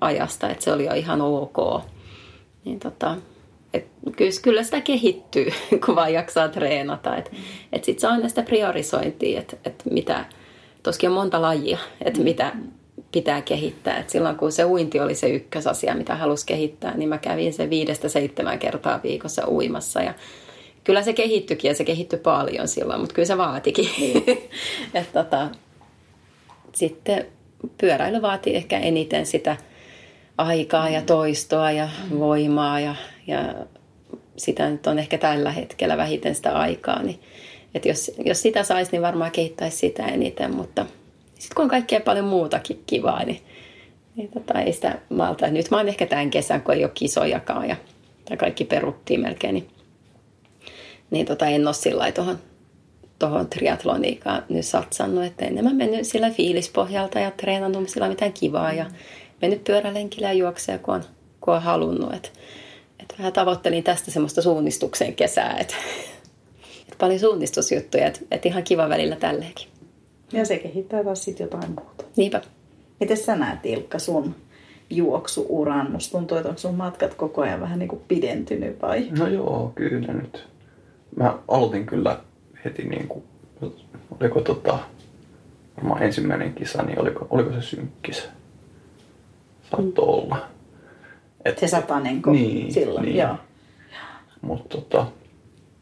[0.01, 1.83] ajasta, että se oli jo ihan ok.
[2.65, 3.17] Niin tota,
[3.75, 3.87] et
[4.43, 5.51] kyllä sitä kehittyy,
[5.87, 7.17] kun vaan jaksaa treenata.
[7.17, 7.31] Että
[7.73, 10.25] et sitten se on aina sitä priorisointia, että et mitä,
[10.83, 12.53] toskin on monta lajia, että mitä
[13.13, 13.99] pitää kehittää.
[13.99, 17.71] Et silloin kun se uinti oli se ykkösasia, mitä halusi kehittää, niin mä kävin se
[17.71, 20.03] viidestä seitsemän kertaa viikossa uimassa.
[20.03, 20.15] Ja
[20.85, 23.89] kyllä se kehittyikin ja se kehittyi paljon silloin, mutta kyllä se vaatikin.
[23.99, 24.25] Niin.
[24.95, 25.49] Et tota,
[26.73, 27.27] sitten
[27.79, 29.57] pyöräily vaatii ehkä eniten sitä
[30.39, 31.89] aikaa ja toistoa ja
[32.19, 32.95] voimaa ja,
[33.27, 33.55] ja
[34.37, 37.03] sitä nyt on ehkä tällä hetkellä vähiten sitä aikaa.
[37.03, 37.21] Niin,
[37.75, 40.87] että jos, jos sitä saisi, niin varmaan kehittäisi sitä eniten, mutta
[41.39, 43.41] sitten kun on kaikkea paljon muutakin kivaa, niin,
[44.17, 45.47] niin tota, ei sitä malta.
[45.47, 47.77] Nyt mä oon ehkä tämän kesän, kun ei ole kisojakaan ja,
[48.31, 49.69] ja kaikki peruttiin melkein, niin,
[51.11, 52.39] niin tota, en ole sillä tuohon
[53.19, 58.87] tuohon triatloniikaan nyt satsannut, että enemmän mennyt sillä fiilispohjalta ja treenannut sillä mitään kivaa ja
[59.43, 61.05] mennyt pyörälenkillä ja juoksea, kun on,
[61.41, 62.15] kun on halunnut.
[62.15, 62.33] Et,
[62.99, 65.75] et vähän tavoittelin tästä semmoista suunnistuksen kesää, että
[66.89, 69.76] et paljon suunnistusjuttuja, että et ihan kiva välillä tälleenkin.
[70.33, 72.05] Ja se kehittää taas sitten jotain muuta.
[72.17, 72.43] Niinpä.
[73.01, 74.35] Miten sä näet Ilkka sun
[74.91, 75.93] juoksuuran?
[75.93, 79.09] Musta tuntuu, että onko sun matkat koko ajan vähän niin kuin pidentynyt vai?
[79.19, 80.49] No joo, kyllä nyt.
[81.17, 82.21] Mä aloitin kyllä
[82.65, 83.25] heti niin kuin,
[84.21, 84.79] oliko tota,
[85.77, 88.29] varmaan ensimmäinen kisa, niin oliko, oliko se synkkis?
[89.71, 90.13] Saattoi mm.
[90.13, 90.49] olla.
[91.45, 93.17] Et, se satanenko niin, silloin, niin.
[93.17, 93.37] joo.
[94.41, 95.07] Mutta tota,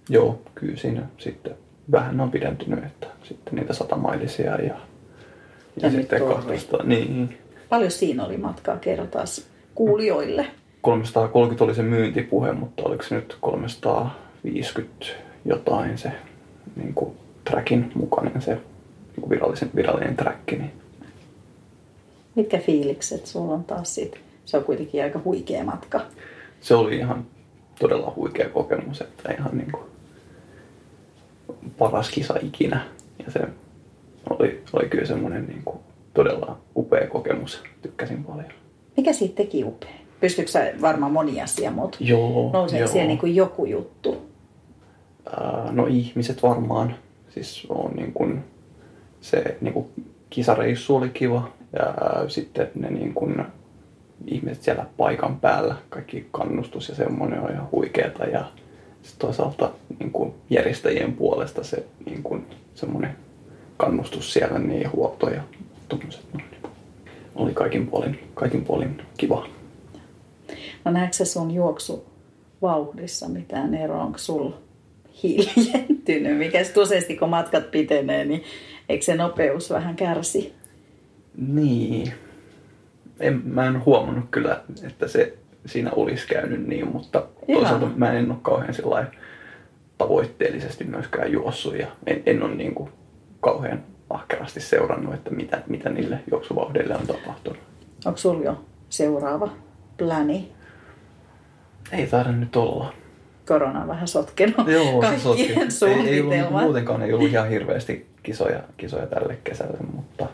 [0.08, 1.54] joo, kyllä siinä sitten
[1.92, 4.76] vähän on pidentynyt, että sitten niitä satamailisia ja, ja,
[5.76, 6.82] ja sitten 200.
[6.82, 7.38] Niin.
[7.68, 10.46] Paljon siinä oli matkaa, kerro taas kuulijoille.
[10.80, 15.06] 330 oli se myyntipuhe, mutta oliko se nyt 350
[15.44, 16.12] jotain se
[16.76, 20.50] niin kuin trackin mukainen, se niin kuin virallisen, virallinen track.
[20.50, 20.72] Niin.
[22.34, 24.16] Mitkä fiilikset sulla on taas siitä?
[24.44, 26.00] Se on kuitenkin aika huikea matka.
[26.60, 27.26] Se oli ihan
[27.80, 29.84] todella huikea kokemus, että ihan niin kuin
[31.78, 32.84] paras kisa ikinä.
[33.26, 33.40] Ja se
[34.30, 35.78] oli, oli kyllä semmoinen niin kuin
[36.14, 37.62] todella upea kokemus.
[37.82, 38.52] Tykkäsin paljon.
[38.96, 39.94] Mikä siitä teki upea?
[40.20, 42.92] Pystyykö sä varmaan moni asia, mutta joo, nouseeko joo.
[42.92, 44.30] siellä niin kuin joku juttu?
[45.26, 46.94] Ää, no ihmiset varmaan.
[47.28, 48.44] Siis on niin kuin,
[49.20, 49.86] se niin kuin
[50.30, 51.94] kisareissu oli kiva ja
[52.28, 53.44] sitten ne niin kuin,
[54.26, 58.44] ihmiset siellä paikan päällä, kaikki kannustus ja semmoinen on ihan huikeeta ja
[59.18, 63.16] toisaalta niin kuin järjestäjien puolesta se niin kuin, semmoinen
[63.76, 65.42] kannustus siellä, niin huolto ja
[65.88, 66.46] tuommoiset niin
[67.34, 69.46] oli kaikin puolin, kaikin puolin kiva.
[70.84, 72.04] No näetkö se sun juoksu
[72.62, 74.04] vauhdissa mitään eroa?
[74.04, 74.58] Onko sulla
[75.22, 76.38] hiljentynyt?
[76.38, 78.44] Mikä useasti kun matkat pitenee, niin
[78.88, 80.52] eikö se nopeus vähän kärsi?
[81.36, 82.12] Niin.
[83.20, 85.34] En, mä en huomannut kyllä, että se
[85.66, 87.60] siinä olisi käynyt niin, mutta Ihan.
[87.60, 88.74] toisaalta mä en ole kauhean
[89.98, 92.90] tavoitteellisesti myöskään juossut ja en, en ole niin kuin
[93.40, 97.58] kauhean ahkerasti seurannut, että mitä, mitä niille juoksuvauhdeille on tapahtunut.
[98.04, 99.48] Onko sulla jo seuraava
[99.96, 100.52] pläni?
[101.92, 102.92] Ei taida nyt olla.
[103.48, 108.06] Korona on vähän sotkenut Joo, kaikkien se ei, ei ollut, muutenkaan ei ollut ihan hirveästi
[108.22, 110.26] kisoja, kisoja tälle kesälle, mutta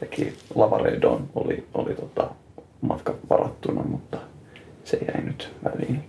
[0.00, 2.30] sekin Lavaredon oli, oli tota,
[2.80, 4.18] matka varattuna, mutta
[4.84, 6.04] se jäi nyt väliin.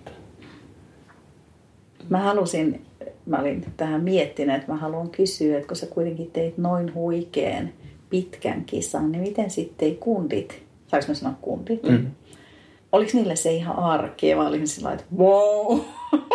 [2.10, 2.86] Mä halusin,
[3.26, 7.74] mä olin tähän miettinyt, että mä haluan kysyä, että kun sä kuitenkin teit noin huikeen
[8.10, 11.84] pitkän kisan, niin miten sitten ei kundit, saanko mä sanoa kundit?
[11.84, 12.12] Mm.
[12.92, 15.80] Oliko niille se ihan arkea vai olisin sillä että wow,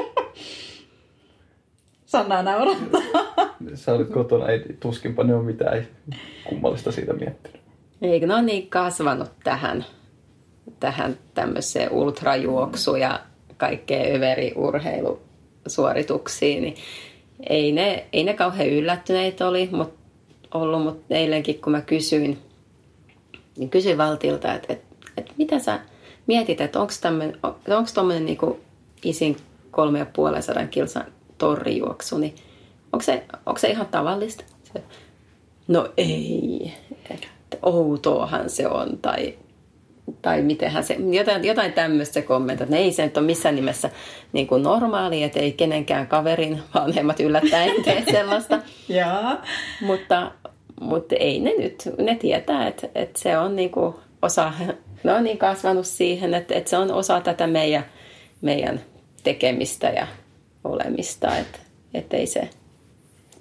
[2.09, 3.01] Sanna naurattaa.
[3.75, 5.87] Sä olit kotona, ei tuskinpa ne on mitään
[6.45, 7.61] kummallista siitä miettinyt.
[8.03, 9.85] Eikö ne on niin kasvanut tähän,
[10.81, 13.21] tähän tämmöiseen ultrajuoksuun ja
[13.57, 16.75] kaikkeen överiurheilusuorituksiin, niin
[17.49, 19.95] ei ne, ei ne kauhean yllättyneitä oli, mut,
[20.55, 22.39] ollut, mutta eilenkin kun mä kysyin,
[23.57, 25.81] niin kysyin Valtilta, että, että, että mitä sä
[26.27, 26.93] mietit, että onko
[27.95, 28.61] tuommoinen niinku
[29.05, 29.37] isin
[29.71, 31.05] kolme ja puolen sadan kilsan
[31.39, 32.35] torrijuoksu, niin
[32.93, 34.45] onko se, onko se ihan tavallista?
[35.69, 36.73] No ei,
[37.11, 37.29] että
[37.63, 39.39] outoahan se on tai,
[40.23, 43.91] tai mitenhän se, jotain, jotain tämmöistä se kommentoi, että ei se nyt ole missään nimessä
[44.33, 48.59] niin kuin normaali, että ei kenenkään kaverin vanhemmat yllättäen tee sellaista.
[48.89, 49.43] Jaa.
[49.81, 50.33] mutta,
[50.81, 54.53] mutta ei ne nyt, ne tietää, että, että se on niin kuin osa,
[55.05, 57.85] ne on niin kasvanut siihen, että, että se on osa tätä meidän,
[58.41, 58.81] meidän
[59.25, 60.07] tekemistä ja
[60.65, 61.59] olemista, että,
[61.95, 62.51] että ei se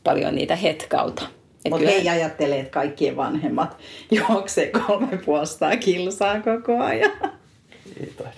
[0.04, 1.37] paljon niitä hetkauta.
[1.70, 3.78] Mutta kyllä- ei ajattele, että kaikkien vanhemmat
[4.12, 7.12] juoksee kolme puolestaan kilsaa koko ajan.
[8.00, 8.38] Ei taida.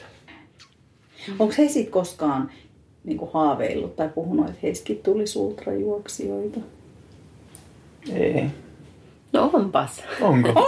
[1.40, 2.52] Onko he sitten koskaan
[3.04, 6.60] niin haaveillut tai puhunut, että heissäkin tulisi ultrajuoksijoita?
[8.16, 8.46] Ei.
[9.34, 10.04] No onpas.
[10.22, 10.50] Onko?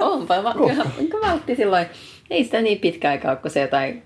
[0.00, 1.86] Onpa, va- kyllä, kyllä valtti silloin.
[2.30, 4.02] Ei sitä niin pitkä aikaa, kun se jotain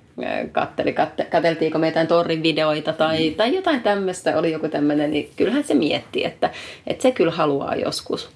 [0.52, 3.36] katteli, katte, katseltiinko me jotain torrin videoita tai, mm.
[3.36, 6.50] tai jotain tämmöistä, oli joku tämmöinen, niin kyllähän se mietti, että,
[6.86, 8.30] että se kyllä haluaa joskus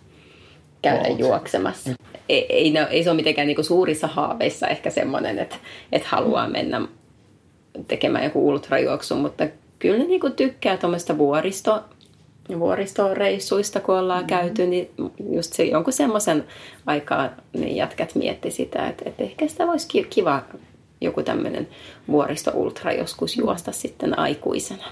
[0.83, 1.91] käydä Oo, se- juoksemassa.
[2.29, 5.57] Ei, ei, ne, ei se ole mitenkään niin suurissa haaveissa ehkä semmoinen, että,
[5.93, 6.83] että haluaa mennä
[7.89, 9.47] tekemään joku ultrajuoksu, mutta
[9.79, 11.85] kyllä niin tykkää tuommoista vuoristo,
[12.59, 14.43] vuoristoreissuista, kun ollaan mm-hmm.
[14.43, 14.91] käyty, niin
[15.33, 16.45] just se jonkun semmoisen
[16.87, 20.43] aikaa niin jätkät mietti sitä, että, että ehkä sitä ki- kiva
[21.01, 21.69] joku tämmöinen
[22.09, 24.85] vuoristo-ultra joskus juosta sitten aikuisena.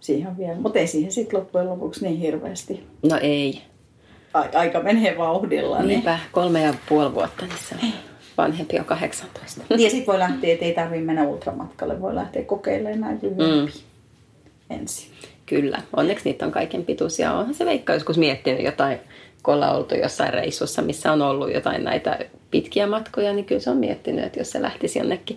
[0.00, 2.86] Siihen vielä, mutta ei siihen sitten loppujen lopuksi niin hirveästi.
[3.10, 3.62] No ei.
[4.54, 5.78] Aika menee vauhdilla.
[5.78, 5.88] Niin.
[5.88, 7.92] Niinpä, kolme ja puoli vuotta, niin se on
[8.38, 9.60] vanhempi on 18.
[9.70, 13.74] Ja sitten voi lähteä, että ei tarvitse mennä ultramatkalle, voi lähteä kokeilemaan näitä lyhyempiä
[14.70, 14.76] mm.
[14.76, 15.12] ensin.
[15.46, 17.32] Kyllä, onneksi niitä on kaiken pituisia.
[17.32, 18.98] Onhan se Veikka joskus miettinyt jotain,
[19.42, 22.18] kun ollaan oltu jossain reissussa, missä on ollut jotain näitä
[22.50, 25.36] pitkiä matkoja, niin kyllä se on miettinyt, että jos se lähtisi jonnekin,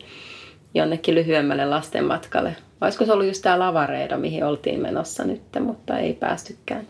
[0.74, 2.56] jonnekin lyhyemmälle lasten matkalle.
[2.82, 6.88] Olisiko se ollut just tämä lavareida, mihin oltiin menossa nyt, mutta ei päästykään.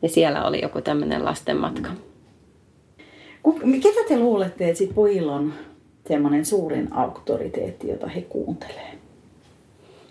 [0.00, 1.90] Niin siellä oli joku tämmöinen lasten matka.
[3.82, 5.52] Ketä te luulette, että sit pojilla on
[6.08, 8.98] semmoinen suurin auktoriteetti, jota he kuuntelee?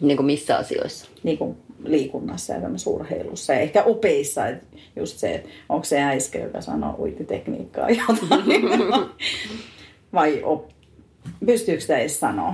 [0.01, 1.07] Niin kuin missä asioissa?
[1.23, 4.47] Niin kuin liikunnassa ja tämmöisessä urheilussa ja ehkä opeissa.
[4.47, 8.61] Että just se, että onko se äiskä, joka sanoo uititekniikkaa jotain.
[10.13, 10.69] Vai op...
[11.45, 12.53] pystyykö sitä edes sanoa?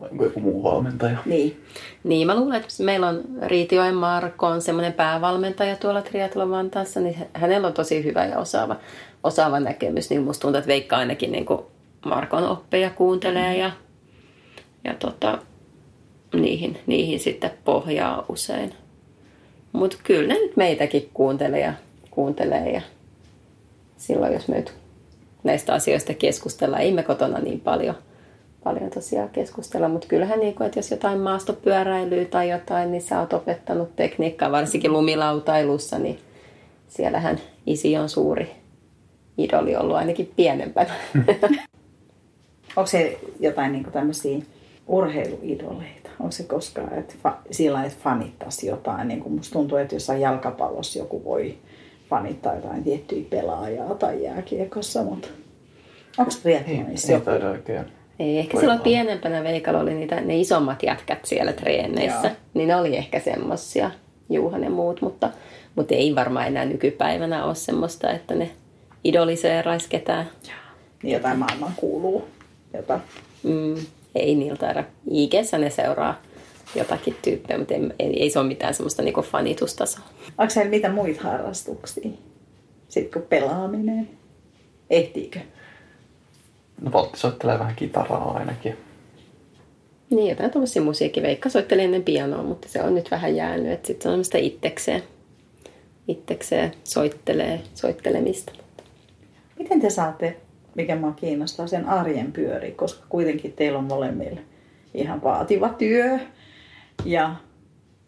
[0.00, 1.18] Vai joku muu valmentaja?
[1.26, 1.60] Niin.
[2.04, 7.16] Niin, mä luulen, että meillä on Riitioen Marko on semmoinen päävalmentaja tuolla Triathlon Vantaassa, niin
[7.32, 8.76] hänellä on tosi hyvä ja osaava,
[9.24, 10.10] osaava näkemys.
[10.10, 11.46] Niin musta tuntuu, että Veikka ainakin niin
[12.06, 13.70] Markon oppeja kuuntelee ja,
[14.84, 15.38] ja tota,
[16.32, 18.74] niihin, niihin sitten pohjaa usein.
[19.72, 21.72] Mutta kyllä ne nyt meitäkin kuuntelee ja
[22.10, 22.82] kuuntelee ja
[23.96, 24.74] silloin jos me nyt
[25.44, 27.94] näistä asioista keskustellaan, ei me kotona niin paljon,
[28.64, 33.20] paljon tosiaan keskustella, mutta kyllähän niin kuin, että jos jotain maastopyöräilyä tai jotain, niin sä
[33.20, 36.18] oot opettanut tekniikkaa, varsinkin lumilautailussa, niin
[36.88, 38.50] siellähän isi on suuri
[39.38, 40.94] idoli ollut ainakin pienempänä.
[42.76, 44.38] Onko se jotain niin tämmöisiä
[44.86, 46.01] urheiluidoleita?
[46.20, 49.08] Onko se koskaan, että fa- sillä lailla, että fanittaisi jotain?
[49.08, 51.54] Niin kuin musta tuntuu, että jossain jalkapallossa joku voi
[52.10, 55.28] fanittaa jotain tiettyä pelaajaa tai jääkiekossa, mutta
[56.18, 57.24] onko triathlonissa Ei joku?
[57.24, 57.84] taida oikein.
[58.18, 58.84] Ei, ehkä Voi silloin olla.
[58.84, 62.26] pienempänä Veikalla oli niitä, ne isommat jätkät siellä treeneissä.
[62.28, 62.36] Joo.
[62.54, 63.90] Niin ne oli ehkä semmosia,
[64.30, 65.30] Juuhan ja muut, mutta,
[65.74, 68.50] mutta ei varmaan enää nykypäivänä ole semmoista, että ne
[69.04, 70.28] idoliseeraisi ketään.
[71.02, 72.28] Niin jotain maailman kuuluu.
[72.74, 73.00] Jota.
[73.42, 73.74] Mm,
[74.14, 74.84] ei niiltä taida.
[75.10, 76.22] IGssä ne seuraa
[76.74, 80.04] jotakin tyyppejä, mutta ei, ei, ei se ole mitään semmoista niinku fanitustasoa.
[80.38, 82.10] Onko siellä mitä muita harrastuksia?
[82.88, 84.08] Sitten kuin pelaaminen.
[84.90, 85.40] Ehtiikö?
[86.80, 88.76] No Valtti soittelee vähän kitaraa ainakin.
[90.10, 91.22] Niin, jotain tuommoisia musiikki.
[91.22, 93.72] Veikka soitteli ennen pianoa, mutta se on nyt vähän jäänyt.
[93.72, 95.02] Että sitten se on semmoista itsekseen,
[96.08, 98.52] itsekseen soittelee, soittelemista.
[99.58, 100.36] Miten te saatte,
[100.74, 104.40] mikä mua kiinnostaa, sen arjen pyöri, koska kuitenkin teillä on molemmilla
[104.94, 106.18] ihan vaativa työ
[107.04, 107.34] ja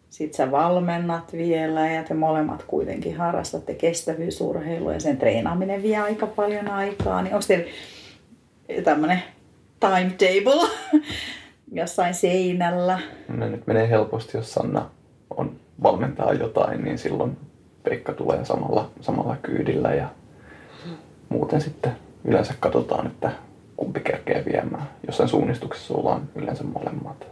[0.09, 6.27] sit sä valmennat vielä ja te molemmat kuitenkin harrastatte kestävyysurheilua ja sen treenaaminen vie aika
[6.27, 7.21] paljon aikaa.
[7.21, 7.71] Niin onko teillä
[8.83, 9.23] tämmöinen
[9.79, 10.69] timetable
[11.81, 12.99] jossain seinällä?
[13.27, 14.89] Ne nyt menee helposti, jos Sanna
[15.37, 17.37] on valmentaa jotain, niin silloin
[17.83, 20.09] Pekka tulee samalla, samalla kyydillä ja
[21.29, 21.91] muuten sitten
[22.25, 23.31] yleensä katsotaan, että
[23.77, 24.89] kumpi kerkee viemään.
[25.07, 27.27] Jossain suunnistuksessa ollaan yleensä molemmat.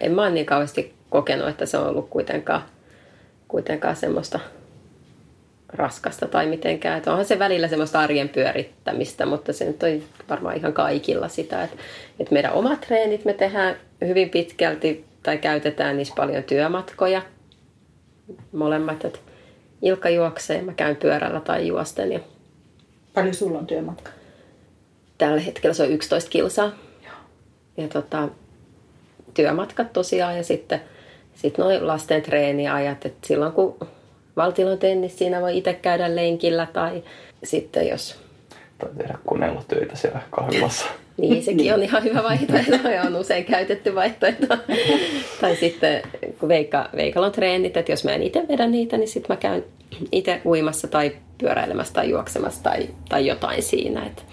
[0.00, 2.62] En mä ole niin kauheasti kokenut, että se on ollut kuitenkaan,
[3.48, 4.40] kuitenkaan semmoista
[5.68, 6.98] raskasta tai mitenkään.
[6.98, 11.62] Että onhan se välillä semmoista arjen pyörittämistä, mutta se nyt on varmaan ihan kaikilla sitä,
[11.64, 11.76] että,
[12.20, 17.22] että meidän omat treenit me tehdään hyvin pitkälti tai käytetään niissä paljon työmatkoja
[18.52, 19.04] molemmat.
[19.04, 19.18] Että
[19.82, 22.12] Ilkka juoksee, mä käyn pyörällä tai juosten.
[22.12, 22.20] Ja
[23.14, 24.10] Paljon sulla on työmatka?
[25.26, 26.72] tällä hetkellä se on 11 kilsaa.
[27.04, 27.14] Joo.
[27.76, 28.28] Ja tota,
[29.34, 30.80] työmatkat tosiaan ja sitten
[31.34, 33.06] sit noin lasten treeniajat.
[33.06, 33.78] Et silloin kun
[34.36, 37.04] valtilla on tennis, siinä voi itse käydä lenkillä tai
[37.44, 38.16] sitten jos
[38.78, 40.86] Tai tehdä koneella töitä siellä kahvilassa.
[41.22, 44.46] Niin, sekin on ihan hyvä vaihtoehto ja on usein käytetty vaihtoehto.
[45.40, 46.02] tai sitten
[46.38, 49.40] kun Veikka, Veikalla on treenit, että jos mä en itse vedä niitä, niin sitten mä
[49.40, 49.64] käyn
[50.12, 54.06] itse uimassa tai pyöräilemässä tai juoksemassa tai, tai jotain siinä.
[54.06, 54.24] Et,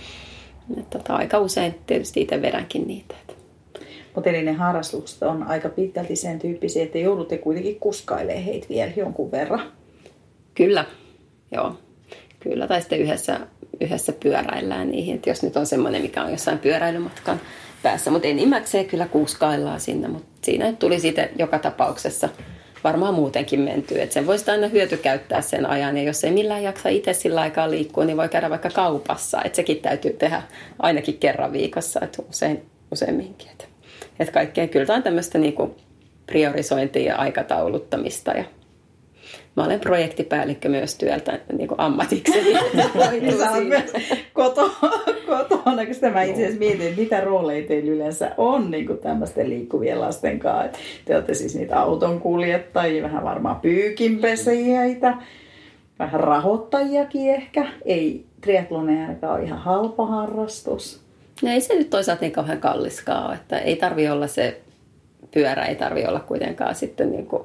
[0.79, 3.15] et tota, aika usein tietysti itse vedänkin niitä.
[3.21, 3.37] Et.
[4.15, 8.91] Mutta eli ne harrastukset on aika pitkälti sen tyyppisiä, että joudutte kuitenkin kuskailemaan heitä vielä
[8.95, 9.71] jonkun verran.
[10.55, 10.85] Kyllä,
[11.51, 11.75] joo.
[12.39, 13.39] Kyllä, tai sitten yhdessä,
[13.81, 17.41] yhdessä pyöräillään niihin, että jos nyt on semmoinen, mikä on jossain pyöräilymatkan
[17.83, 18.11] päässä.
[18.11, 22.29] Mutta enimmäkseen kyllä kuuskaillaan sinne, mutta siinä tuli sitten joka tapauksessa
[22.83, 24.03] varmaan muutenkin mentyä.
[24.03, 27.71] Että sen voisi aina hyötykäyttää sen ajan, ja jos ei millään jaksa itse sillä aikaa
[27.71, 29.41] liikkua, niin voi käydä vaikka kaupassa.
[29.45, 30.43] Että sekin täytyy tehdä
[30.79, 33.47] ainakin kerran viikossa, että usein, useamminkin.
[34.19, 35.75] Että, kaikkea, kyllä tämä on tämmöistä niinku
[36.25, 38.43] priorisointia ja aikatauluttamista ja
[39.59, 42.53] Mä olen projektipäällikkö myös työltä niin kuin ammatikseni.
[43.67, 43.93] Myös
[44.33, 44.71] koto,
[45.25, 48.99] kotona, kun sitä mä itse asiassa mietin, että mitä rooleja teillä yleensä on niin kuin
[48.99, 50.67] tämmöisten liikkuvien lasten kanssa.
[50.67, 54.81] Et te olette siis niitä auton kuljettajia, vähän varmaan pyykinpesäjiä,
[55.99, 57.67] vähän rahoittajiakin ehkä.
[57.85, 61.01] Ei triathlon ainakaan ole ihan halpa harrastus.
[61.41, 64.61] No ei se nyt toisaalta niin kauhean kalliskaan, että ei tarvi olla se
[65.33, 67.43] pyörä, ei tarvi olla kuitenkaan sitten niin kuin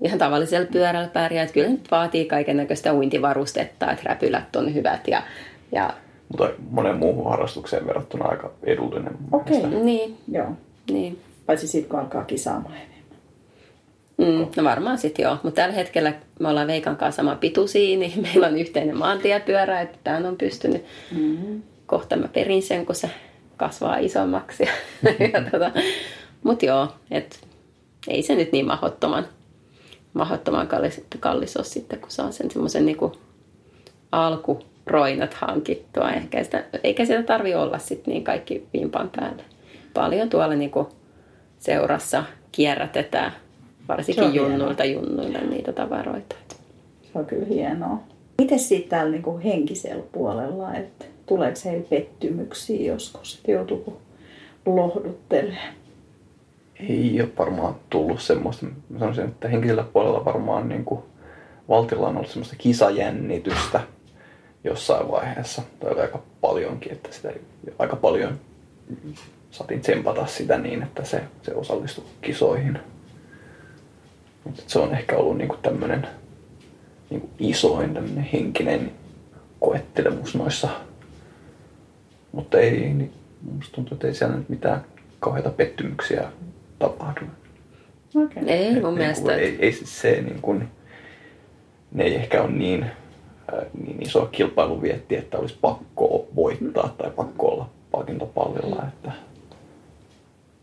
[0.00, 1.42] ihan tavallisella pyörällä pärjää.
[1.42, 5.22] Että kyllä nyt vaatii kaiken näköistä uintivarustetta, että räpylät on hyvät ja,
[5.72, 5.94] ja
[6.28, 9.12] Mutta monen muuhun harrastukseen verrattuna aika edullinen.
[9.32, 9.56] Okei.
[9.56, 9.84] mielestä.
[9.84, 10.52] niin, Joo.
[10.90, 11.18] niin.
[11.46, 12.94] Paitsi sitten kun alkaa kisaamaan enemmän.
[14.16, 18.22] Mm, no varmaan sitten joo, mutta tällä hetkellä me ollaan Veikan kanssa sama pituisia, niin
[18.22, 20.84] meillä on yhteinen maantiepyörä, että tämä on pystynyt.
[21.12, 21.62] Mm-hmm.
[21.86, 23.10] Kohta mä perin sen, kun se
[23.56, 24.64] kasvaa isommaksi.
[25.32, 25.72] ja tota,
[26.42, 27.40] mutta joo, et
[28.08, 29.26] ei se nyt niin mahdottoman,
[30.14, 33.12] mahdottoman kallis, kallis ole sitten, kun saa sen semmoisen niinku
[34.12, 36.10] alkuroinat hankittua.
[36.10, 39.42] Eikä sitä, eikä sitä tarvi olla sitten niin kaikki vimpan päälle.
[39.94, 40.88] Paljon tuolla niinku
[41.58, 43.32] seurassa kierrätetään,
[43.88, 46.36] varsinkin junnuilta junnuille niitä tavaroita.
[47.02, 48.02] Se on kyllä hienoa.
[48.38, 54.00] Miten sitten täällä niinku henkisellä puolella, että tuleeko heillä pettymyksiä joskus, että joutuuko
[54.66, 55.74] lohduttelemaan?
[56.80, 58.66] Ei ole varmaan tullut semmoista.
[58.88, 61.02] Mä sanoisin, että henkisellä puolella varmaan niin kuin
[61.68, 63.80] Valtilla on ollut semmoista kisajännitystä
[64.64, 65.62] jossain vaiheessa.
[65.80, 67.32] Tai oli aika paljonkin, että sitä
[67.78, 68.38] aika paljon
[69.50, 72.78] saatiin tsempata sitä niin, että se, se osallistui kisoihin.
[74.44, 76.06] Mutta se on ehkä ollut niinku tämmöinen
[77.10, 78.92] niinku isoin tämmönen henkinen
[79.60, 80.68] koettelemus noissa.
[82.32, 83.12] Mutta ei, niin
[83.52, 84.84] musta tuntuu, että ei siellä nyt mitään
[85.20, 86.32] kauheita pettymyksiä
[86.88, 87.24] tapahdu.
[88.24, 88.42] Okay.
[88.46, 89.22] Ei Et mun niin mielestä.
[89.22, 90.68] kuin, ei, ei siis se niin kuin,
[91.92, 97.48] ne ei ehkä ole niin, äh, niin iso kilpailuvietti, että olisi pakko voittaa tai pakko
[97.48, 98.82] olla palkintopallilla.
[98.88, 99.12] Että,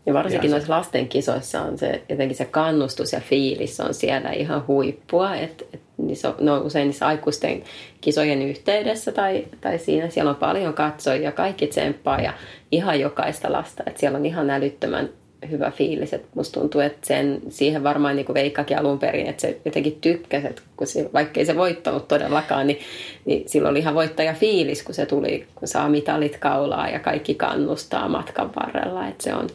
[0.06, 3.94] Ja varsinkin Ja se- noissa lasten kisoissa on se, jotenkin se kannustus ja fiilis on
[3.94, 5.34] siellä ihan huippua.
[5.36, 7.62] Et, et niissä ne on usein niissä aikuisten
[8.00, 12.32] kisojen yhteydessä tai, tai siinä siellä on paljon katsojia, kaikki tsemppaa ja
[12.72, 13.82] ihan jokaista lasta.
[13.86, 15.08] Et siellä on ihan älyttömän
[15.50, 16.12] hyvä fiilis.
[16.12, 20.46] Et musta tuntuu, että sen, siihen varmaan niin Veikkakin alun perin, että se jotenkin tykkäsi,
[20.46, 22.78] että kun se, vaikkei se voittanut todellakaan, niin,
[23.24, 27.34] niin silloin oli ihan voittaja fiilis, kun se tuli, kun saa mitalit kaulaa ja kaikki
[27.34, 29.08] kannustaa matkan varrella.
[29.08, 29.46] Et se on,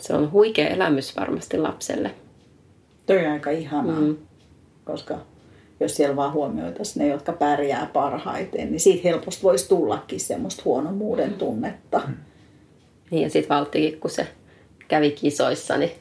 [0.00, 2.10] se on huikea elämys varmasti lapselle.
[3.06, 4.16] Toi on aika ihanaa, mm.
[4.84, 5.18] koska
[5.80, 11.34] jos siellä vaan huomioitaisiin ne, jotka pärjää parhaiten, niin siitä helposti voisi tullakin semmoista huonomuuden
[11.34, 12.00] tunnetta.
[12.06, 12.14] Mm.
[13.10, 14.26] Niin ja sitten Valttikin, kun se
[14.92, 15.92] kävi kisoissa, niin,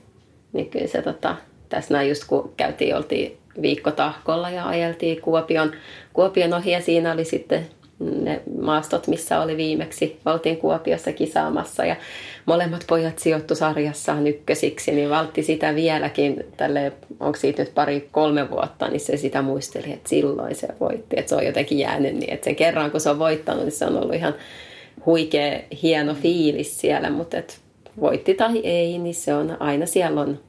[0.54, 1.36] niin kyllä se tota,
[1.70, 5.72] tässä näin just kun käytiin, oltiin viikko tahkolla ja ajeltiin Kuopion,
[6.14, 7.68] Kuopion ohi ja siinä oli sitten
[8.00, 10.20] ne maastot, missä oli viimeksi.
[10.26, 11.96] Oltiin Kuopiossa kisaamassa ja
[12.46, 18.50] molemmat pojat sijoittu sarjassaan ykkösiksi, niin Valtti sitä vieläkin, tälle, onko siitä nyt pari kolme
[18.50, 21.20] vuotta, niin se sitä muisteli, että silloin se voitti.
[21.20, 23.86] Että se on jotenkin jäänyt niin, että sen kerran kun se on voittanut, niin se
[23.86, 24.34] on ollut ihan
[25.06, 27.61] huikea, hieno fiilis siellä, mutta et
[28.00, 30.40] voitti tai ei, niin se on aina siellä on,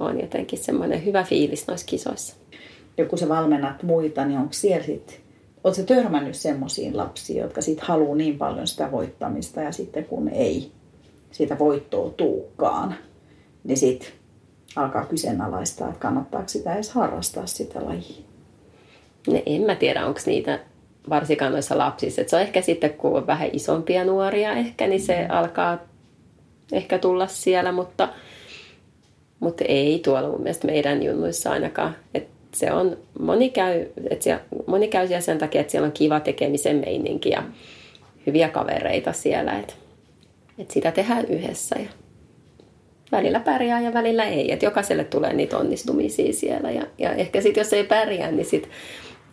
[0.00, 2.34] on jotenkin semmoinen hyvä fiilis noissa kisoissa.
[2.98, 5.16] Ja kun sä valmennat muita, niin onko siellä sitten,
[5.72, 10.70] sä törmännyt semmoisiin lapsiin, jotka sitten haluaa niin paljon sitä voittamista ja sitten kun ei
[11.30, 12.94] siitä voittoa tuukaan,
[13.64, 14.08] niin sitten
[14.76, 18.24] alkaa kyseenalaistaa, että kannattaako sitä edes harrastaa sitä lajia.
[19.28, 20.60] Ne, en mä tiedä, onko niitä
[21.08, 22.22] varsinkaan noissa lapsissa.
[22.22, 25.78] Et se on ehkä sitten, kun on vähän isompia nuoria ehkä, niin se alkaa
[26.72, 28.08] ehkä tulla siellä, mutta,
[29.40, 31.96] mutta ei tuolla mun mielestä meidän junnuissa ainakaan.
[32.14, 35.92] Et se on, moni käy, et siellä, moni käy siellä sen takia, että siellä on
[35.92, 37.42] kiva tekemisen meininki ja
[38.26, 39.58] hyviä kavereita siellä.
[39.58, 39.76] Et,
[40.58, 41.88] et sitä tehdään yhdessä ja
[43.12, 44.52] välillä pärjää ja välillä ei.
[44.52, 48.70] Et jokaiselle tulee niitä onnistumisia siellä ja, ja ehkä sitten jos ei pärjää, niin sitten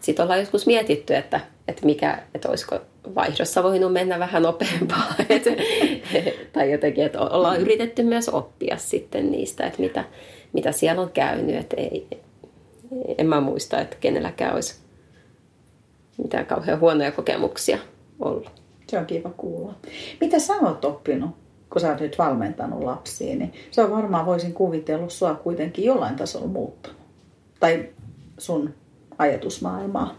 [0.02, 2.80] sitten ollaan joskus mietitty, että, että, mikä, että olisiko
[3.16, 5.16] vaihdossa voinut mennä vähän nopeampaa.
[5.30, 5.44] Et,
[6.54, 10.04] tai jotenkin, että ollaan yritetty myös oppia sitten niistä, että mitä,
[10.54, 11.56] mitä siellä on käynyt.
[11.56, 12.08] Että ei,
[13.18, 14.76] en mä muista, että kenelläkään olisi
[16.18, 17.78] mitään kauhean huonoja kokemuksia
[18.20, 18.52] ollut.
[18.88, 19.76] Se on kiva kuulla.
[20.22, 21.30] Mitä sä oot oppinut,
[21.70, 26.16] kun sä oot nyt valmentanut lapsia, niin se on varmaan voisin kuvitellut sua kuitenkin jollain
[26.16, 27.02] tasolla muuttanut.
[27.60, 27.90] Tai
[28.38, 28.74] sun
[29.22, 30.16] ajatusmaailmaa?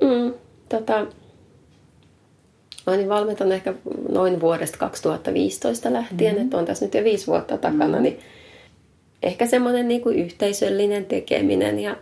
[0.00, 0.34] Mm,
[0.68, 1.06] tota,
[2.86, 3.74] mä olin valmentanut ehkä
[4.08, 6.44] noin vuodesta 2015 lähtien, mm-hmm.
[6.44, 8.02] että on tässä nyt jo viisi vuotta takana, mm-hmm.
[8.02, 8.20] niin
[9.22, 11.96] ehkä semmoinen niin kuin yhteisöllinen tekeminen ja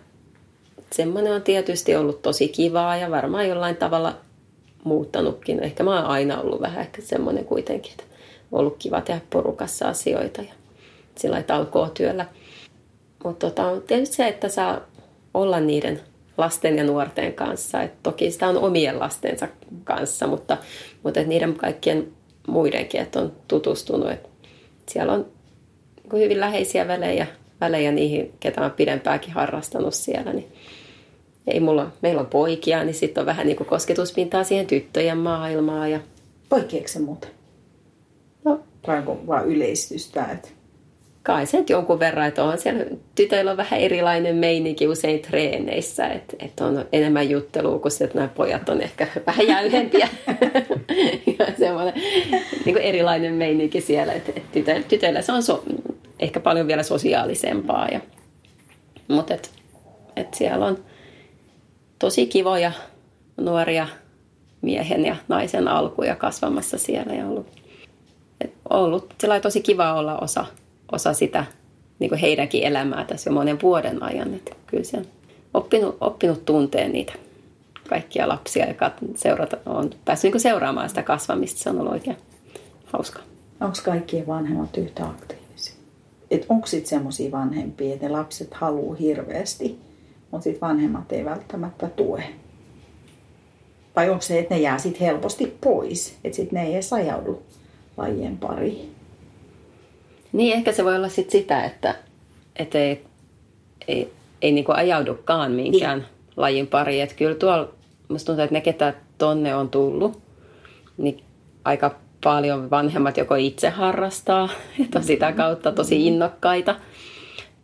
[0.92, 4.16] semmoinen on tietysti ollut tosi kivaa ja varmaan jollain tavalla
[4.84, 5.62] muuttanutkin.
[5.62, 8.04] Ehkä mä oon aina ollut vähän ehkä semmoinen kuitenkin, että
[8.52, 10.52] on ollut kiva tehdä porukassa asioita ja
[11.18, 12.26] sillä talkoo työllä.
[13.24, 14.80] Mutta tota, tietysti se, että saa
[15.34, 16.00] olla niiden
[16.38, 17.82] lasten ja nuorten kanssa.
[17.82, 19.48] Et toki sitä on omien lastensa
[19.84, 20.56] kanssa, mutta,
[21.02, 22.12] mutta et niiden kaikkien
[22.46, 24.10] muidenkin, että on tutustunut.
[24.10, 24.28] Et
[24.88, 25.26] siellä on
[26.12, 27.26] niin hyvin läheisiä välejä,
[27.60, 30.32] välejä niihin, ketä on pidempääkin harrastanut siellä.
[30.32, 30.52] Niin
[31.46, 35.90] ei mulla, meillä on poikia, niin sitten on vähän niin kosketuspintaa siihen tyttöjen maailmaan.
[35.90, 36.00] Ja...
[36.48, 37.30] Poikkeeko se muuten?
[38.44, 38.60] No.
[38.86, 40.24] Onko vaan yleistystä?
[40.24, 40.48] Että
[41.22, 46.36] kai se jonkun verran, että on siellä tytöillä on vähän erilainen meininki usein treeneissä, että,
[46.40, 50.08] että on enemmän juttelua, kun se, että nämä pojat on ehkä vähän jäyhempiä.
[51.38, 51.94] ja semmoinen
[52.64, 55.64] niin kuin erilainen meininki siellä, että, että tytöillä, tytöillä se on so,
[56.18, 57.88] ehkä paljon vielä sosiaalisempaa.
[57.88, 58.00] Ja,
[59.08, 59.48] mutta että,
[60.16, 60.78] että siellä on
[61.98, 62.72] tosi kivoja
[63.36, 63.88] nuoria
[64.62, 67.46] miehen ja naisen alkuja kasvamassa siellä ja ollut,
[68.70, 70.46] ollut tosi kiva olla osa
[70.92, 71.44] osa sitä
[71.98, 74.34] niin kuin heidänkin elämää tässä jo monen vuoden ajan.
[74.34, 75.06] Että kyllä se on
[75.54, 77.12] oppinut, oppinut tunteen niitä
[77.88, 81.60] kaikkia lapsia ja seurata, on päässyt niin seuraamaan sitä kasvamista.
[81.60, 82.16] Se on ollut oikein
[82.84, 83.20] hauska.
[83.60, 85.74] Onko kaikkien vanhemmat yhtä aktiivisia?
[86.30, 89.78] Et onko sitten semmoisia vanhempia, että ne lapset haluaa hirveästi,
[90.30, 92.24] mutta sitten vanhemmat ei välttämättä tue?
[93.96, 97.42] Vai onko se, että ne jää sitten helposti pois, että sitten ne ei edes ajaudu
[97.96, 98.94] lajien pariin?
[100.32, 101.94] Niin, ehkä se voi olla sit sitä, että,
[102.56, 103.04] että ei,
[103.88, 104.12] ei,
[104.42, 106.08] ei niinku ajaudukaan minkään niin.
[106.36, 107.02] lajin pariin.
[107.02, 107.68] Että kyllä tuolla,
[108.08, 110.20] musta tuntuu, että ne, ketä tonne on tullut,
[110.96, 111.24] niin
[111.64, 114.48] aika paljon vanhemmat joko itse harrastaa,
[114.84, 116.76] että on sitä kautta tosi innokkaita.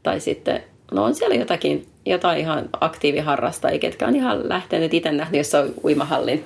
[0.02, 5.38] Tai sitten, no on siellä jotakin, jotain ihan aktiiviharrastajia, ketkä on ihan lähtenyt itse nähnyt
[5.38, 6.44] jossain uimahallin,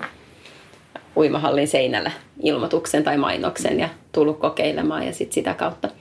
[1.16, 2.10] uimahallin seinällä
[2.42, 5.88] ilmoituksen tai mainoksen ja tullut kokeilemaan ja sitten sitä kautta–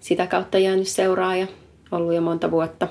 [0.00, 1.46] sitä kautta jäänyt seuraaja,
[1.90, 2.88] ollut jo monta vuotta.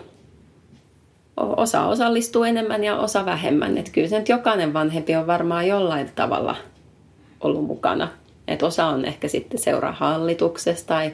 [1.38, 3.78] Osa osallistuu enemmän ja osa vähemmän.
[3.78, 6.55] Että kyllä se nyt jokainen vanhempi on varmaan jollain tavalla
[7.41, 8.08] ollut mukana.
[8.47, 11.14] Et osa on ehkä sitten seuraa hallituksesta tai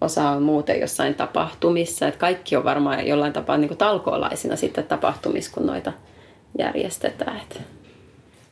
[0.00, 2.08] osa on muuten jossain tapahtumissa.
[2.08, 5.92] Et kaikki on varmaan jollain tapaa niin kuin talkoolaisina sitten tapahtumissa, kun noita
[6.58, 7.36] järjestetään.
[7.36, 7.60] Et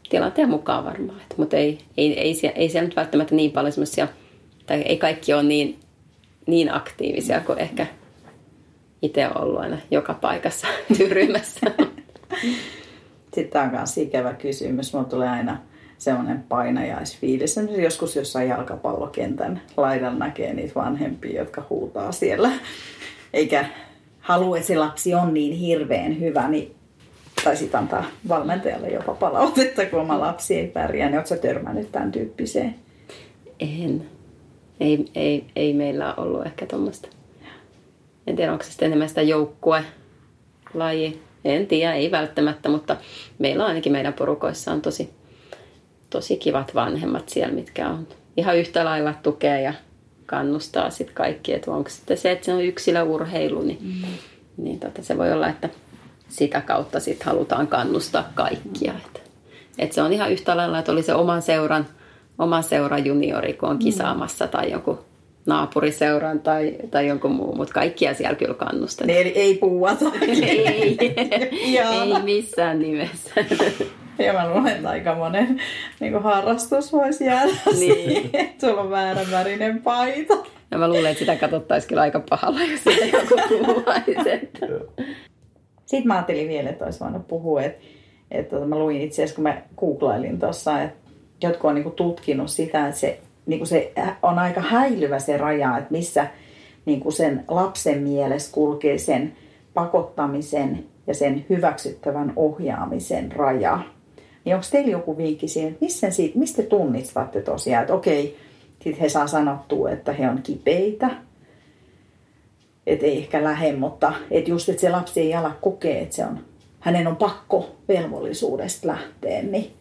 [0.08, 1.20] tilanteen mukaan varmaan.
[1.20, 4.08] Et, mutta ei, ei, ei, ei, ei siellä nyt välttämättä niin paljon semmoisia,
[4.66, 5.78] tai ei kaikki ole niin
[6.46, 7.86] niin aktiivisia kuin ehkä
[9.02, 10.66] itse ollut aina joka paikassa
[11.10, 11.60] ryhmässä.
[13.34, 14.92] Sitten tämä on myös ikävä kysymys.
[14.92, 15.58] Mulla tulee aina
[15.98, 17.56] semmoinen painajaisfiilis.
[17.82, 22.50] Joskus jossain jalkapallokentän laidalla näkee niitä vanhempia, jotka huutaa siellä.
[23.32, 23.64] Eikä
[24.20, 26.74] halua, että se lapsi on niin hirveän hyvä, niin
[27.46, 31.08] tai sitten antaa valmentajalle jopa palautetta, kun oma lapsi ei pärjää.
[31.08, 32.74] Niin oletko törmännyt tämän tyyppiseen?
[33.60, 34.08] En
[34.80, 37.08] ei, ei, ei meillä ollut ehkä tuommoista.
[38.26, 39.84] En tiedä, onko se sitten enemmän sitä joukkue
[40.74, 41.22] laji.
[41.44, 42.96] En tiedä, ei välttämättä, mutta
[43.38, 45.10] meillä on ainakin meidän porukoissa on tosi,
[46.10, 49.74] tosi kivat vanhemmat siellä, mitkä on ihan yhtä lailla tukea ja
[50.26, 51.54] kannustaa sitten kaikki.
[51.54, 54.04] Että onko sitten se, että se on yksilöurheilu, niin, mm.
[54.56, 55.68] niin tota, se voi olla, että
[56.28, 58.92] sitä kautta sitten halutaan kannustaa kaikkia.
[58.92, 58.98] Mm.
[58.98, 59.20] Että,
[59.78, 61.86] että se on ihan yhtä lailla, että oli se oman seuran
[62.38, 63.80] oma seura juniori, kun on mm.
[63.80, 64.98] kisaamassa tai joku
[65.46, 69.10] naapuriseuran tai, tai jonkun muun, mutta kaikkia siellä kyllä kannustan.
[69.10, 70.04] Eli ei puuata.
[70.22, 70.98] ei,
[71.92, 73.30] ei missään nimessä.
[74.18, 75.60] Ja mä luulen, että aika monen
[76.00, 77.76] niin harrastus voisi jäädä Niin.
[77.76, 80.34] siihen, että sulla on väärän värinen paita.
[80.70, 84.30] Ja mä luulen, että sitä katsottaisiin kyllä aika pahalla, jos sitä joku puhuisi.
[84.30, 84.66] Että...
[85.86, 87.84] Sitten mä ajattelin vielä, että olisi voinut puhua, että,
[88.30, 91.10] että tota, mä luin itse asiassa, kun mä googlailin tuossa, että
[91.42, 95.92] jotkut on niin tutkinut sitä, että se, niin se on aika häilyvä se raja, että
[95.92, 96.26] missä
[96.86, 99.32] niin sen lapsen mielessä kulkee sen
[99.74, 103.78] pakottamisen ja sen hyväksyttävän ohjaamisen raja.
[104.44, 108.36] Niin onko teillä joku vinkki siihen, että missä siitä, mistä te tunnistatte tosiaan, että okei,
[108.82, 111.10] sitten he saa sanottua, että he on kipeitä,
[112.86, 116.24] että ei ehkä lähde, mutta että just, että se lapsi ei ala kokee, että se
[116.24, 116.38] on,
[116.80, 119.72] hänen on pakko velvollisuudesta lähteä, niin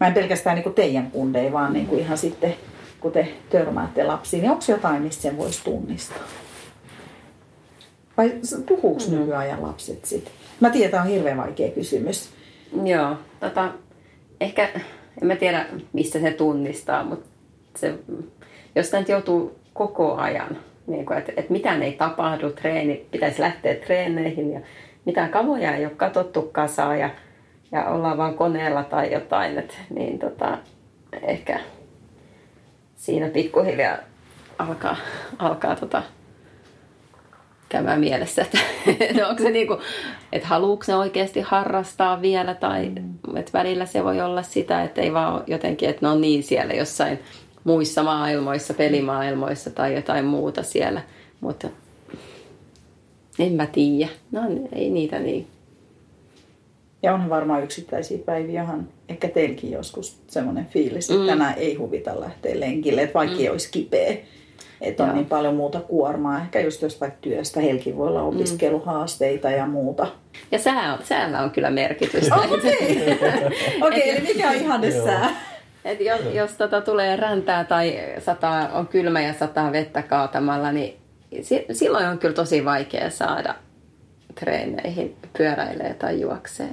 [0.00, 2.54] mä en pelkästään niin kuin teidän kundeja, vaan niin kuin ihan sitten,
[3.00, 6.18] kun te törmäätte lapsiin, niin onko jotain, mistä sen voisi tunnistaa?
[8.16, 8.32] Vai
[8.66, 9.18] puhuuko mm.
[9.18, 10.32] nykyajan lapset sitten?
[10.60, 12.30] Mä tiedän, tämä on hirveän vaikea kysymys.
[12.84, 13.72] Joo, tota,
[14.40, 14.68] ehkä,
[15.22, 17.28] en mä tiedä mistä se tunnistaa, mutta
[17.76, 17.94] se,
[18.74, 23.74] jos tämä joutuu koko ajan, niin kuin, että, että mitään ei tapahdu, treeni, pitäisi lähteä
[23.74, 24.60] treeneihin ja
[25.04, 27.10] mitään kamoja ei ole katsottu kasaan ja,
[27.72, 30.58] ja ollaan vaan koneella tai jotain, että, niin tota,
[31.22, 31.60] ehkä
[32.96, 33.96] siinä pikkuhiljaa
[34.58, 34.96] alkaa,
[35.38, 36.02] alkaa tota,
[37.68, 38.58] käymään mielessä, että,
[39.10, 39.78] että onko se niinku,
[40.32, 43.36] että haluuko ne oikeasti harrastaa vielä tai mm.
[43.36, 46.74] että välillä se voi olla sitä, että ei vaan jotenkin, että ne on niin siellä
[46.74, 47.18] jossain
[47.66, 51.02] muissa maailmoissa, pelimaailmoissa tai jotain muuta siellä,
[51.40, 51.68] mutta
[53.38, 54.10] en mä tiedä.
[54.32, 54.40] No
[54.72, 55.46] ei niitä niin.
[57.02, 61.26] Ja onhan varmaan yksittäisiä päiviä, onhan ehkä teilläkin joskus semmoinen fiilis, että mm.
[61.26, 63.50] tänään ei huvita lähteä lenkille, että vaikka mm.
[63.50, 64.16] olisi kipeä.
[64.80, 66.40] Että on niin paljon muuta kuormaa.
[66.40, 67.60] Ehkä just jostain työstä.
[67.60, 70.06] Heilläkin voi olla opiskeluhaasteita ja muuta.
[70.50, 72.36] Ja sää on, säällä on kyllä merkitystä.
[72.50, 73.50] Okei, okay.
[73.80, 75.55] okay, eli mikä on ihanne sää?
[75.86, 81.00] Et jos, jos tota tulee räntää tai sataa, on kylmä ja sataa vettä kaatamalla, niin
[81.42, 83.54] si, silloin on kyllä tosi vaikea saada
[84.34, 86.70] treeneihin pyöräilee tai juoksee.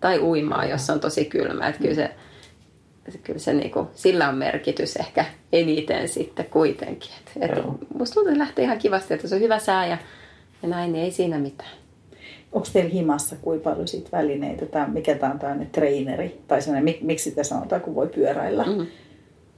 [0.00, 1.68] Tai uimaa, jos on tosi kylmä.
[1.68, 2.10] Et kyllä se,
[3.22, 7.10] kyllä se niinku, sillä on merkitys ehkä eniten sitten kuitenkin.
[7.36, 7.64] Et, et
[7.94, 9.98] musta tuntuu, että lähtee ihan kivasti, että se on hyvä sää ja,
[10.62, 11.85] ja näin, niin ei siinä mitään.
[12.56, 14.66] Onko teillä himassa kuinka paljon siitä välineitä?
[14.66, 16.40] Tämä, mikä tämä on tämmöinen treeneri?
[16.48, 18.64] Tai sellainen, mik, miksi sitä sanotaan, kun voi pyöräillä?
[18.64, 18.86] Mm.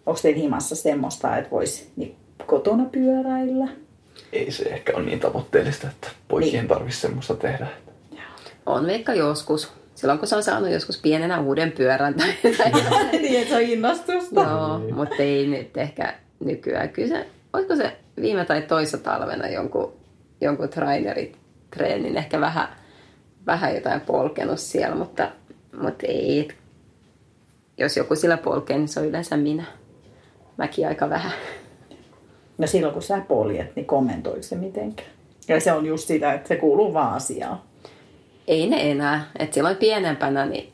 [0.07, 3.69] Onko teillä himassa semmoista, että voisi niin kotona pyöräillä?
[4.33, 6.69] Ei se ehkä ole niin tavoitteellista, että poikien niin.
[6.69, 7.67] tarvitsisi semmoista tehdä.
[8.67, 9.73] On veikka joskus.
[9.95, 12.15] Silloin kun se on saanut joskus pienenä uuden pyörän.
[12.15, 12.73] Tai, tai
[13.13, 14.41] niin, että se on innostusta.
[14.41, 16.89] Joo, mutta ei nyt ehkä nykyään.
[16.89, 19.93] Kyllä se, olisiko se viime tai toissa talvena jonkun,
[20.41, 21.39] jonkun trainerit
[21.71, 22.69] treenin ehkä vähän,
[23.49, 25.31] vähän jotain polkenut siellä, mutta,
[25.83, 26.49] mutta ei.
[27.79, 29.65] Jos joku sillä polkee, niin se on yleensä minä.
[30.57, 31.33] Mäkin aika vähän.
[32.59, 35.09] No silloin kun sä poljet, niin kommentoiko se mitenkään?
[35.49, 37.61] Ja se on just sitä, että se kuuluu vaan asiaan.
[38.49, 39.31] Ei ne enää.
[39.39, 40.73] Et silloin pienempänä, niin,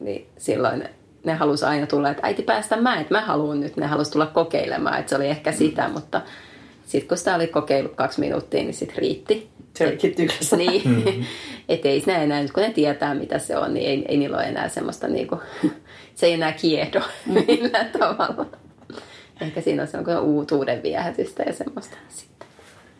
[0.00, 0.90] niin silloin ne,
[1.24, 3.76] ne halusi aina tulla, että äiti päästä mä, että mä haluan nyt.
[3.76, 6.20] Ne halusi tulla kokeilemaan, että se oli ehkä sitä, mutta
[6.86, 9.50] sitten kun sitä oli kokeillut kaksi minuuttia, niin sitten riitti.
[9.76, 10.56] Se tykässä.
[10.56, 11.24] Niin, mm-hmm.
[11.68, 14.46] että ei siinä enää, kun ne tietää mitä se on, niin ei, ei niillä ole
[14.46, 15.40] enää semmoista, niinku,
[16.14, 17.00] se ei enää kiedo
[17.48, 18.46] millään tavalla.
[19.40, 22.48] Ehkä siinä on semmoinen uutuuden viehätystä ja semmoista sitten.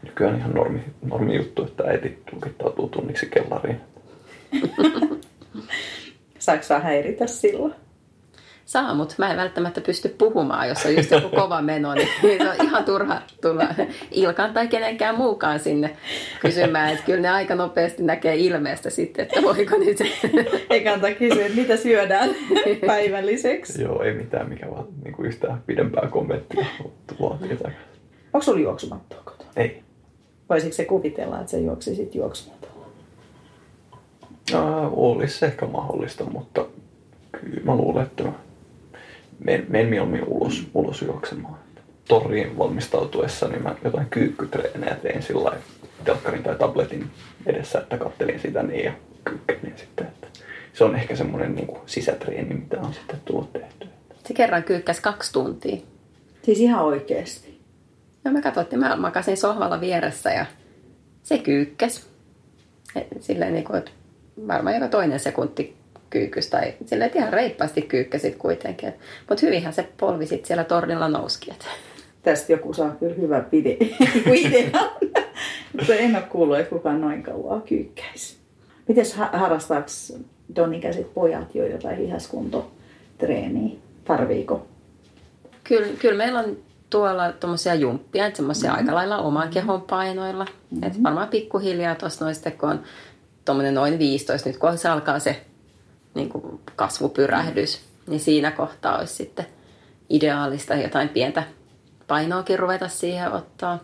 [0.02, 3.80] Nykyään ihan normi, normi juttu, että äiti tulkittautuu tunniksi kellariin.
[6.38, 7.74] Saatko saa häiritä silloin?
[8.66, 12.08] Saa, mutta mä en välttämättä pysty puhumaan, jos on just joku kova meno, niin
[12.38, 13.68] se on ihan turha tulla
[14.10, 15.96] Ilkan tai kenenkään muukaan sinne
[16.40, 19.98] kysymään, että kyllä ne aika nopeasti näkee ilmeestä sitten, että voiko nyt...
[20.70, 22.30] Ei kannata kysyä, että mitä syödään
[22.86, 23.82] päivälliseksi.
[23.82, 26.66] Joo, ei mitään, mikä vaan niin kuin yhtään pidempää kommenttia
[27.20, 27.58] vaatii.
[28.32, 29.50] Onko sulla juoksumattoa kotona?
[29.56, 29.82] Ei.
[30.48, 32.86] Voisiko se kuvitella, että sä juoksisit juoksumattolla?
[34.54, 36.66] Äh, olisi ehkä mahdollista, mutta
[37.32, 38.24] kyllä mä luulen, että
[39.38, 41.58] mä menen, menen mieluummin ulos, ulos juoksemaan.
[42.08, 45.56] Torriin valmistautuessa niin mä jotain kyykkytreenejä tein sillä
[46.04, 47.10] telkkarin tai tabletin
[47.46, 48.92] edessä, että kattelin sitä niin ja
[49.24, 50.06] kyykkänin sitten.
[50.06, 50.26] Että
[50.72, 53.88] se on ehkä semmoinen niin kuin sisätreeni, mitä on sitten tullut tehty.
[54.24, 55.76] Se kerran kyykkäsi kaksi tuntia.
[56.42, 57.60] Siis ihan oikeasti?
[58.24, 60.46] No mä että mä makasin sohvalla vieressä ja
[61.22, 62.04] se kyykkäsi.
[63.20, 63.90] Silleen niin kuin, että
[64.48, 65.75] varmaan joka toinen sekunti
[66.16, 68.92] kyykys tai silleen, ihan reippaasti kyykkäsit kuitenkin.
[69.28, 71.52] Mutta hyvinhän se polvi sit siellä tornilla nouski.
[72.22, 73.76] Tästä joku saa kyllä hyvä vide,
[74.34, 74.70] idea.
[75.72, 78.36] Mutta en ole kuullut, että kukaan noin kauan kyykkäisi.
[78.88, 79.88] Miten harrastaako
[80.56, 83.76] Donikäiset pojat jo jotain lihaskuntotreeniä?
[84.04, 84.66] Tarviiko?
[85.64, 86.56] Kyllä, kyllä meillä on
[86.90, 88.84] tuolla tuommoisia jumppia, että semmoisia mm-hmm.
[88.84, 90.44] aika lailla oman kehon painoilla.
[90.44, 90.86] Mm-hmm.
[90.86, 92.82] Että varmaan pikkuhiljaa tuossa noista, kun on
[93.44, 95.40] tuommoinen noin 15, nyt kun se alkaa se
[96.16, 99.46] niin kuin kasvupyrähdys, niin siinä kohtaa olisi sitten
[100.10, 101.42] ideaalista jotain pientä
[102.06, 103.78] painoakin ruveta siihen ottaa.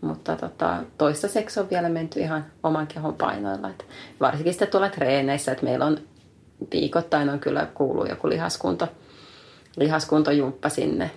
[0.00, 3.68] Mutta tota, toistaiseksi on vielä menty ihan oman kehon painoilla.
[3.68, 3.86] Et
[4.20, 5.98] varsinkin sitten tuolla treeneissä, että meillä on
[6.72, 8.88] viikoittain on kyllä kuuluu joku lihaskunto,
[9.76, 11.10] lihaskuntojumppa sinne.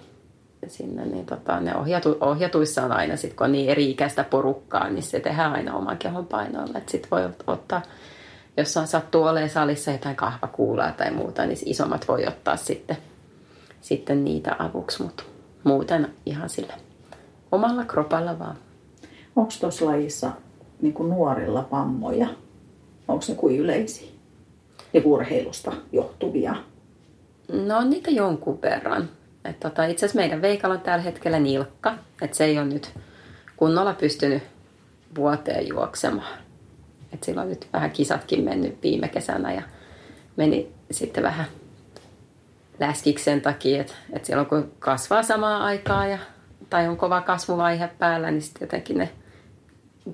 [0.68, 5.04] sinne niin tota, ne ohjatu, ohjatuissa on aina, sit, kun on niin eri-ikäistä porukkaa, niin
[5.04, 6.80] se tehdään aina oman kehon painoilla.
[6.88, 7.82] Sitten voi ottaa,
[8.58, 12.98] jos on sattuu olemaan salissa jotain kahvakuulaa tai muuta, niin isommat voi ottaa sitten,
[13.82, 15.24] sitten niitä avuksi, mutta
[15.64, 16.74] muuten ihan sillä
[17.52, 18.58] omalla kropalla vaan.
[19.36, 20.32] Onko tuossa lajissa
[20.82, 22.28] niin nuorilla pammoja?
[23.08, 24.10] Onko ne kuin yleisiä?
[24.94, 26.56] Ja urheilusta johtuvia?
[27.54, 29.10] No on niitä jonkun verran.
[29.46, 31.96] Et tota, itse asiassa meidän Veikalla on tällä hetkellä nilkka.
[32.22, 32.94] Että se ei ole nyt
[33.58, 34.44] kunnolla pystynyt
[35.16, 36.38] vuoteen juoksemaan.
[37.14, 39.62] Et sillä on nyt vähän kisatkin mennyt viime kesänä ja
[40.36, 41.46] meni sitten vähän
[42.80, 46.18] läskiksi sen takia, että, että silloin kun kasvaa samaa aikaa ja,
[46.70, 49.10] tai on kova kasvuvaihe päällä, niin sitten jotenkin ne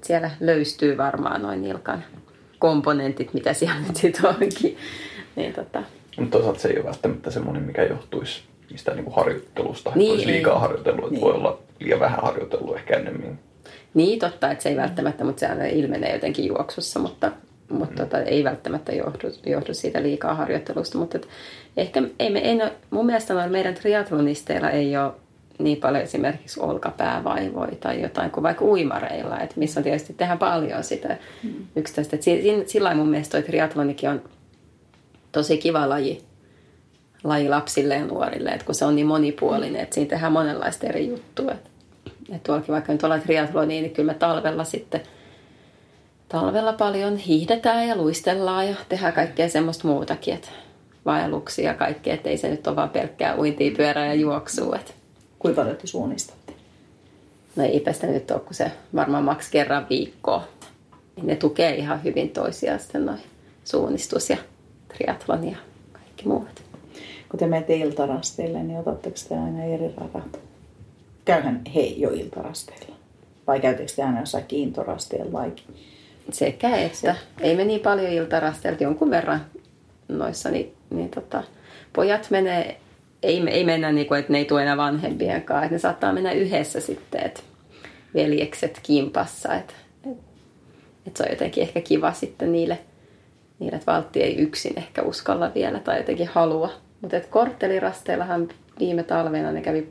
[0.04, 2.04] siellä löystyy varmaan noin nilkan
[2.60, 4.78] komponentit, mitä siellä nyt sitten onkin.
[5.36, 5.84] Niin, tota.
[6.18, 9.92] Mutta toisaalta se ei ole välttämättä semmoinen, mikä johtuisi mistään niin kuin harjoittelusta.
[9.96, 11.22] Niin, olisi liikaa harjoitellut, niin.
[11.22, 13.40] voi olla liian vähän harjoitellut ehkä ennemmin.
[13.96, 17.32] Niin, totta, että se ei välttämättä, mutta se ilmenee jotenkin juoksussa, mutta,
[17.70, 18.10] mutta mm.
[18.10, 20.98] tota, ei välttämättä johdu, johdu siitä liikaa harjoittelusta.
[20.98, 21.28] Mutta et,
[21.78, 25.12] ehkä ei me, ei, no, mun mielestä noin meidän triatlonisteilla ei ole
[25.60, 30.84] niin paljon esimerkiksi olkapäävaivoja tai jotain kuin vaikka uimareilla, että missä on tietysti tehdään paljon
[30.84, 31.54] sitä mm.
[31.76, 32.18] yksittäistä.
[32.66, 34.22] Sillä mun mielestä toi triatlonikin on
[35.32, 36.22] tosi kiva laji,
[37.24, 41.08] laji lapsille ja nuorille, että kun se on niin monipuolinen, että siinä tehdään monenlaista eri
[41.08, 41.52] juttua.
[41.52, 41.70] Että,
[42.30, 45.02] että tuollakin vaikka nyt ollaan triatloniin, niin kyllä me talvella sitten
[46.30, 50.50] talvella paljon hiihdetään ja luistellaan ja tehdään kaikkea semmoista muutakin, että
[51.06, 54.76] vaelluksia ja kaikkea, että ei se nyt ole vaan pelkkää uintia, pyörää ja juoksua.
[54.76, 54.94] Että
[55.40, 56.54] Kuinka paljon te suunnistatte?
[57.56, 60.48] No eipä sitä nyt ole, kun se varmaan maks kerran viikkoa.
[61.16, 63.20] Niin ne tukee ihan hyvin toisiaan sitten noin
[63.64, 64.38] suunnistus ja
[64.88, 65.58] triathlon ja
[65.92, 66.64] kaikki muut.
[67.30, 70.40] Kun te menette iltarasteille, niin otatteko te aina eri radat?
[71.26, 72.96] Käyhän he jo iltarasteilla?
[73.48, 75.52] Vai käytettekö te aina jossain kiintorasteilla vai?
[76.32, 76.98] Sekä että.
[76.98, 77.16] Se.
[77.42, 79.46] Ei me niin paljon iltarasteilla, jonkun verran
[80.08, 81.44] noissa, niin, niin tota,
[81.94, 82.80] pojat menee
[83.26, 85.64] ei, ei mennä niin kuin, että ne ei tule enää vanhempien kanssa.
[85.66, 87.42] Että ne saattaa mennä yhdessä sitten, että
[88.14, 89.56] veljekset kimpassa.
[89.56, 89.74] Että,
[90.06, 90.24] että,
[91.08, 92.80] että se on jotenkin ehkä kiva sitten niille,
[93.60, 96.72] niille että valtti ei yksin ehkä uskalla vielä tai jotenkin halua.
[97.02, 98.50] Mutta korttelirasteillahan
[98.80, 99.90] viime talvena ne kävi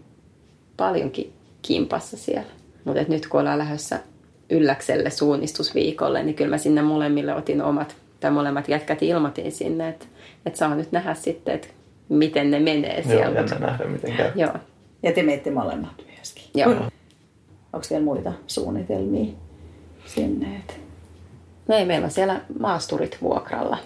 [0.76, 2.50] paljonkin kimpassa siellä.
[2.84, 4.00] Mutta nyt kun ollaan lähdössä
[4.50, 10.06] ylläkselle suunnistusviikolle, niin kyllä mä sinne molemmille otin omat, tai molemmat jätkät ilmoitin sinne, että,
[10.46, 11.68] että saa nyt nähdä sitten, että
[12.08, 13.40] miten ne menee Joo, siellä.
[13.40, 14.30] jännä nähdä, miten käy.
[14.34, 14.54] Joo.
[15.02, 16.44] Ja te menette molemmat myöskin.
[16.54, 16.70] Joo.
[17.72, 19.32] Onko teillä muita suunnitelmia
[20.06, 20.56] sinne?
[20.56, 20.80] Et...
[21.68, 23.78] No ei, meillä on siellä maasturit vuokralla.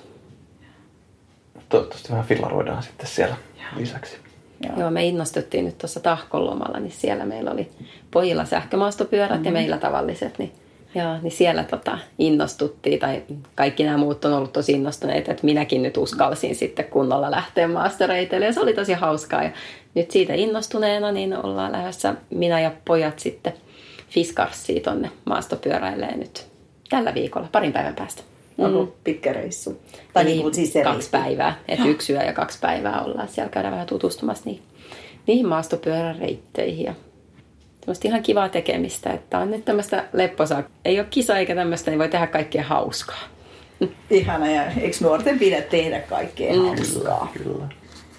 [1.68, 3.80] Toivottavasti vähän fillaroidaan sitten siellä Joo.
[3.80, 4.16] lisäksi.
[4.64, 4.80] Joo.
[4.80, 7.68] Joo, me innostuttiin nyt tuossa tahkolomalla, niin siellä meillä oli
[8.10, 9.44] pojilla sähkömaastopyörät mm-hmm.
[9.44, 10.52] ja meillä tavalliset, niin
[10.94, 13.22] Joo, niin siellä tota, innostuttiin, tai
[13.54, 18.46] kaikki nämä muut on ollut tosi innostuneita, että minäkin nyt uskalsin sitten kunnolla lähteä maastoreiteille,
[18.46, 19.42] ja se oli tosi hauskaa.
[19.42, 19.50] Ja
[19.94, 23.52] nyt siitä innostuneena niin ollaan lähdössä minä ja pojat sitten
[24.08, 26.46] Fiskarssiin tonne maastopyöräilemään nyt
[26.90, 28.22] tällä viikolla, parin päivän päästä.
[28.58, 28.92] Onko mm.
[29.04, 29.80] pitkä reissu?
[30.12, 31.10] Tai niin, niin siis kaksi reissu.
[31.10, 34.62] päivää, että yksi yö ja kaksi päivää ollaan siellä käydään vähän tutustumassa niihin,
[35.26, 36.94] niihin maastopyöräreitteihin ja
[37.80, 40.62] semmoista ihan kivaa tekemistä, että on nyt tämmöistä lepposaa.
[40.84, 43.22] Ei ole kisa eikä tämmöistä, niin voi tehdä kaikkea hauskaa.
[44.10, 46.66] Ihana, ja eikö nuorten pidä tehdä kaikkea mm.
[46.66, 47.32] hauskaa?
[47.34, 47.68] Kyllä.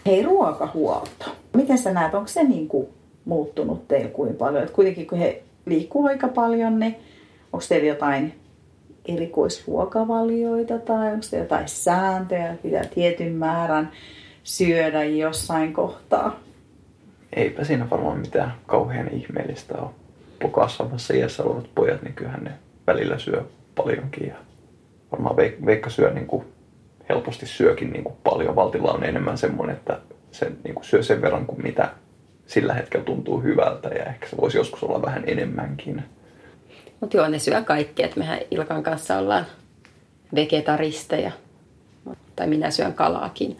[0.06, 1.26] Hei, ruokahuolto.
[1.54, 2.88] Miten sä näet, onko se niin kuin
[3.26, 4.64] muuttunut teillä kuin paljon?
[4.64, 6.96] Et kuitenkin kun he liikkuu aika paljon, niin
[7.54, 8.34] onko teillä jotain
[9.14, 13.92] erikoisruokavalioita tai onko jotain sääntöjä, pitää tietyn määrän
[14.44, 16.40] syödä jossain kohtaa?
[17.34, 19.90] eipä siinä varmaan mitään kauhean ihmeellistä ole.
[20.52, 22.52] Kasvamassa iässä olevat pojat, niin kyllähän ne
[22.88, 23.44] välillä syö
[23.76, 24.28] paljonkin.
[24.28, 24.36] Ja
[25.12, 26.46] varmaan Veikka syö niin kuin,
[27.10, 28.56] helposti syökin niin kuin paljon.
[28.56, 30.00] Valtilla on enemmän semmoinen, että
[30.32, 31.90] se niin kuin syö sen verran kuin mitä
[32.46, 36.04] sillä hetkellä tuntuu hyvältä ja ehkä se voisi joskus olla vähän enemmänkin.
[37.02, 38.06] Mutta joo, ne syö kaikkea.
[38.06, 39.46] Et mehän Ilkan kanssa ollaan
[40.36, 41.32] vegetaristeja.
[42.36, 43.58] Tai minä syön kalaakin.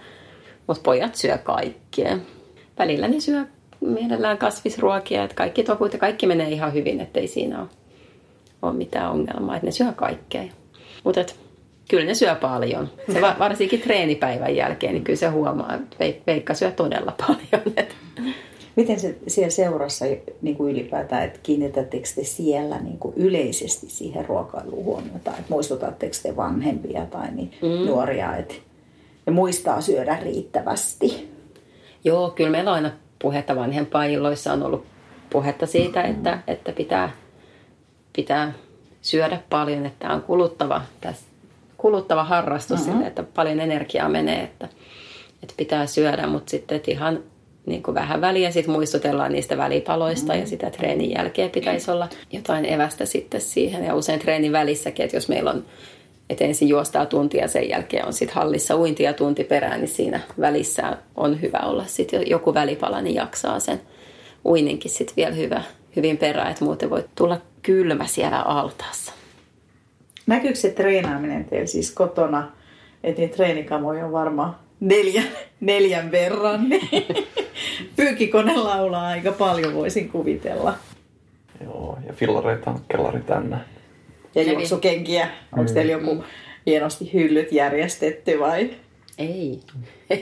[0.68, 2.18] Mutta pojat syö kaikkea.
[2.80, 3.46] Välillä ne syö
[3.82, 5.24] mielellään kasvisruokia.
[5.24, 7.68] Että kaikki tokut ja kaikki menee ihan hyvin, ettei siinä ole,
[8.62, 9.56] ole mitään ongelmaa.
[9.56, 10.44] Että ne syö kaikkea.
[11.04, 11.22] Mutta
[11.90, 12.90] kyllä ne syö paljon.
[13.14, 17.76] Se varsinkin treenipäivän jälkeen, niin kyllä se huomaa, että Veikka syö todella paljon.
[18.76, 20.06] Miten se siellä seurassa
[20.42, 26.16] niin kuin ylipäätään, että kiinnitättekö te siellä niin kuin yleisesti siihen ruokailuun huomiota, että muistutatteko
[26.24, 27.88] te vanhempia tai niin mm.
[27.88, 28.56] nuoria, että
[29.26, 31.30] ne muistaa syödä riittävästi?
[32.04, 32.92] Joo, kyllä meillä on aina
[33.22, 34.86] puhetta vanhempailloissa on ollut
[35.30, 36.10] puhetta siitä, mm.
[36.10, 37.12] että, että pitää,
[38.16, 38.54] pitää
[39.02, 41.26] syödä paljon, että tämä on kuluttava, tässä,
[41.78, 43.02] kuluttava harrastus, mm-hmm.
[43.02, 44.70] että paljon energiaa menee, että,
[45.44, 47.20] että pitää syödä, mutta sitten että ihan
[47.66, 50.40] niin kuin vähän väliä sitten muistutellaan niistä välipaloista mm.
[50.40, 53.86] ja sitä treenin jälkeen pitäisi olla jotain evästä sitten siihen.
[53.86, 55.66] Ja usein treenin välissäkin, että jos meillä on,
[56.30, 60.98] että ensin juostaa tuntia sen jälkeen on sitten hallissa uintia tunti perään, niin siinä välissä
[61.16, 63.82] on hyvä olla sitten joku välipala, niin jaksaa sen
[64.46, 65.62] uininkin sitten vielä hyvä,
[65.96, 69.14] hyvin perään, että muuten voi tulla kylmä siellä altaassa.
[70.28, 72.52] Näkyykö se treenaaminen teillä siis kotona,
[73.04, 75.28] että niin treenikamoja on varmaan neljän,
[75.60, 77.28] neljän verran, niin
[77.96, 80.74] pyykkikone laulaa aika paljon, voisin kuvitella.
[81.64, 83.60] Joo, ja fillareita on kellari tännä.
[84.36, 85.30] Ja juoksukenkiä.
[85.58, 86.24] Onko teillä joku mm.
[86.66, 88.70] hienosti hyllyt järjestetty vai?
[89.18, 89.60] Ei.
[90.10, 90.22] Ei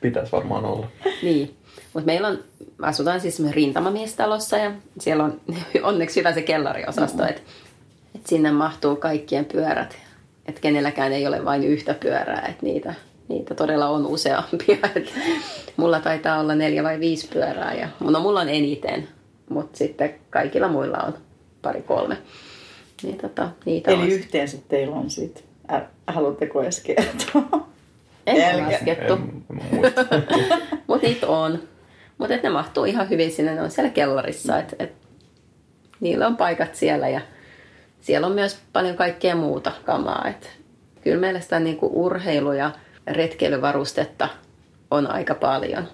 [0.00, 0.88] Pitäisi varmaan olla.
[1.22, 1.56] Niin.
[1.94, 2.38] Mutta meillä on,
[2.82, 5.40] asutaan siis rintamamiestalossa ja siellä on
[5.82, 7.28] onneksi hyvä se kellariosasto, mm.
[7.28, 7.42] että
[8.14, 9.98] et sinne mahtuu kaikkien pyörät.
[10.46, 12.94] Että kenelläkään ei ole vain yhtä pyörää, että niitä
[13.32, 14.78] niitä todella on useampia.
[14.96, 15.12] Et
[15.76, 19.08] mulla taitaa olla neljä vai viisi pyörää ja no mulla on eniten,
[19.48, 21.14] mutta sitten kaikilla muilla on
[21.62, 22.18] pari kolme.
[23.02, 24.08] Niin tota, niitä Eli on.
[24.08, 25.42] yhteensä teillä on sitten,
[26.06, 27.68] haluatteko edes kertoa?
[28.26, 29.18] En laskettu.
[30.88, 31.58] mutta niitä on.
[32.18, 34.58] Mutta ne mahtuu ihan hyvin sinne, ne on siellä kellarissa.
[34.58, 34.92] Et, et,
[36.00, 37.20] niillä on paikat siellä ja
[38.00, 40.28] siellä on myös paljon kaikkea muuta kamaa.
[40.28, 40.50] Et,
[41.00, 42.70] kyllä mielestäni niin urheilu ja
[43.06, 44.28] retkeilyvarustetta
[44.90, 45.88] on aika paljon.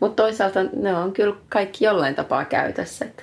[0.00, 3.04] Mutta toisaalta ne on kyllä kaikki jollain tapaa käytössä.
[3.04, 3.22] Että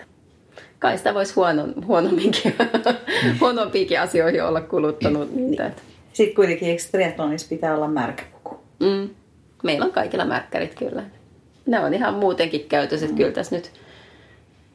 [0.79, 3.39] kai sitä voisi huono, huonomminkin, mm.
[3.41, 5.71] huonompiinkin asioihin olla kuluttanut niitä.
[6.13, 8.59] Sitten kuitenkin eikö triathlonissa pitää olla märkäpuku?
[8.79, 9.09] Mm.
[9.63, 11.03] Meillä on kaikilla märkkärit kyllä.
[11.65, 13.05] Ne on ihan muutenkin käytössä.
[13.07, 13.15] Mm.
[13.15, 13.71] Kyllä tässä nyt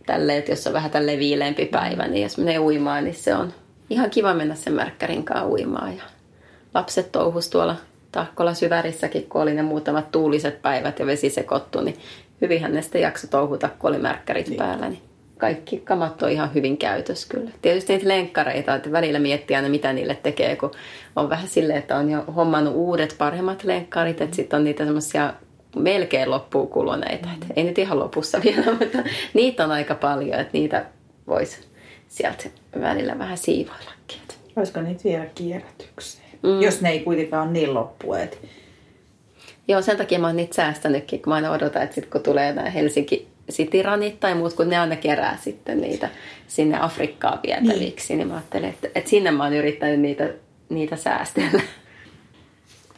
[0.07, 3.53] tälleen, että jos on vähän tälle viileämpi päivä, niin jos menee uimaan, niin se on
[3.91, 5.97] ihan kiva mennä sen märkkärin kanssa uimaan.
[5.97, 6.03] Ja
[6.75, 7.77] lapset touhus tuolla
[8.15, 11.97] Tahkola syvärissäkin, kun oli ne muutamat tuuliset päivät ja vesi sekoittui, niin
[12.41, 14.59] hyvinhän ne sitten jakso touhuta, kun oli märkkärit niin.
[14.59, 14.89] päällä.
[14.89, 15.03] Niin
[15.39, 17.51] kaikki kamat on ihan hyvin käytös kyllä.
[17.63, 20.71] Tietysti niitä lenkkareita, että välillä miettii aina mitä niille tekee, kun
[21.17, 25.35] on vähän silleen, että on jo hommannut uudet paremmat lenkkarit, että sitten on niitä semmoisia
[25.77, 27.29] melkein loppuun kuluneita.
[27.29, 27.49] Mm.
[27.57, 28.99] ei nyt ihan lopussa vielä, mutta
[29.35, 30.85] niitä on aika paljon, että niitä
[31.27, 31.61] voisi
[32.09, 32.45] sieltä
[32.81, 34.21] välillä vähän siivoillakin.
[34.57, 36.24] Voisiko niitä vielä kierrätykseen?
[36.45, 36.63] Mm.
[36.63, 38.39] jos ne ei kuitenkaan ole niin loppueet.
[39.69, 42.53] Joo, sen takia mä oon niitä säästänytkin, kun mä aina odotan, että sit kun tulee
[42.53, 46.09] nämä Helsinki Cityranit tai muut, kun ne aina kerää sitten niitä
[46.47, 50.31] sinne Afrikkaan vietäviksi, niin, niin mä ajattelen, että, että sinne mä oon yrittänyt niitä,
[50.69, 51.63] niitä säästellä.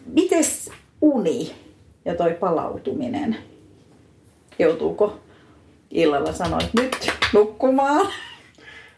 [0.06, 0.70] Mites
[1.00, 1.54] uni
[2.04, 3.36] ja toi palautuminen?
[4.58, 5.20] Joutuuko
[5.90, 8.06] illalla sanoa, että nyt nukkumaan?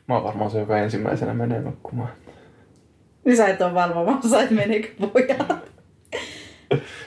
[0.09, 2.13] Mä oon varmaan se, joka ensimmäisenä menee nukkumaan.
[3.29, 5.71] Niin sä et ole valvomassa, että meneekö pojat.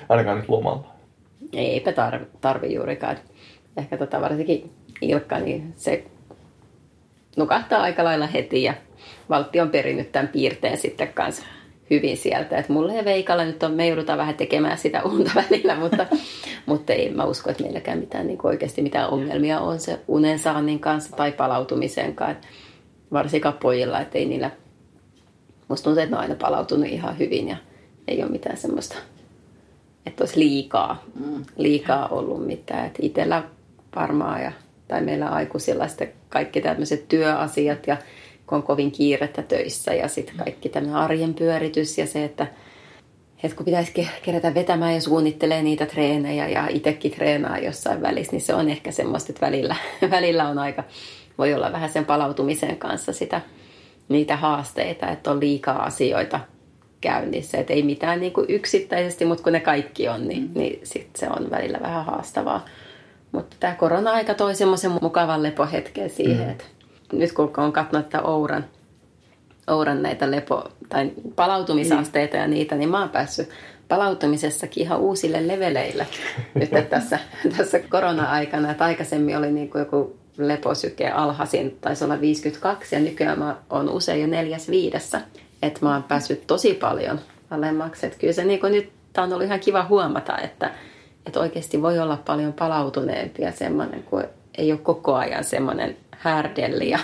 [0.09, 0.88] Ainakaan nyt lomalla.
[1.53, 3.17] Eipä tarvi, tarvi juurikaan.
[3.78, 6.03] Ehkä tota varsinkin Ilkka, niin se
[7.38, 8.74] nukahtaa aika lailla heti ja
[9.30, 11.45] Valtti on perinnyt tämän piirteen sitten kanssa
[11.89, 12.57] hyvin sieltä.
[12.57, 16.05] Et mulle ja Veikalla nyt on, me joudutaan vähän tekemään sitä unta välillä, mutta,
[16.65, 20.80] mutta ei mä usko, että meilläkään mitään niin oikeasti mitään ongelmia on se unen saannin
[20.80, 22.47] kanssa tai palautumisen kanssa.
[23.13, 24.51] Varsinkaan pojilla, että ei niillä
[25.72, 27.57] musta tuntuu, että ne on aina palautunut ihan hyvin ja
[28.07, 28.95] ei ole mitään semmoista,
[30.05, 31.45] että olisi liikaa, mm.
[31.57, 32.86] liikaa ollut mitään.
[32.86, 33.43] Että itsellä
[33.95, 34.51] varmaan ja,
[34.88, 37.97] tai meillä aikuisilla sitten kaikki tämmöiset työasiat ja
[38.47, 42.47] kun on kovin kiirettä töissä ja sitten kaikki tämmöinen arjen pyöritys ja se, että
[43.43, 48.41] että kun pitäisi kerätä vetämään ja suunnittelee niitä treenejä ja itsekin treenaa jossain välissä, niin
[48.41, 49.76] se on ehkä semmoista, että välillä,
[50.11, 50.84] välillä on aika,
[51.38, 53.41] voi olla vähän sen palautumisen kanssa sitä
[54.12, 56.39] niitä haasteita, että on liikaa asioita
[57.01, 57.57] käynnissä.
[57.57, 60.49] Että ei mitään niin kuin yksittäisesti, mutta kun ne kaikki on, niin, mm.
[60.53, 62.66] niin sit se on välillä vähän haastavaa.
[63.32, 66.51] Mutta tämä korona-aika toi semmoisen mukavan lepohetken siihen, mm.
[66.51, 66.64] että
[67.14, 68.66] nyt kun on katsonut tätä Ouran,
[69.68, 72.41] Ouran näitä lepo- tai palautumisasteita mm.
[72.41, 73.49] ja niitä, niin mä oon päässyt
[73.88, 76.07] palautumisessakin ihan uusille leveleille
[76.55, 77.20] nyt tässä,
[77.57, 78.72] tässä korona-aikana.
[78.72, 83.89] Että aikaisemmin oli niin kuin joku leposyke alhaisin, taisi olla 52 ja nykyään mä oon
[83.89, 85.22] usein jo neljäs viidessä.
[85.62, 87.20] Että mä oon päässyt tosi paljon
[87.50, 88.06] alemmaksi.
[88.06, 90.72] Että kyllä se niin nyt tää on ollut ihan kiva huomata, että,
[91.26, 94.24] että oikeasti voi olla paljon palautuneempi ja semmoinen, kun
[94.58, 97.00] ei ole koko ajan semmoinen härdelli ja,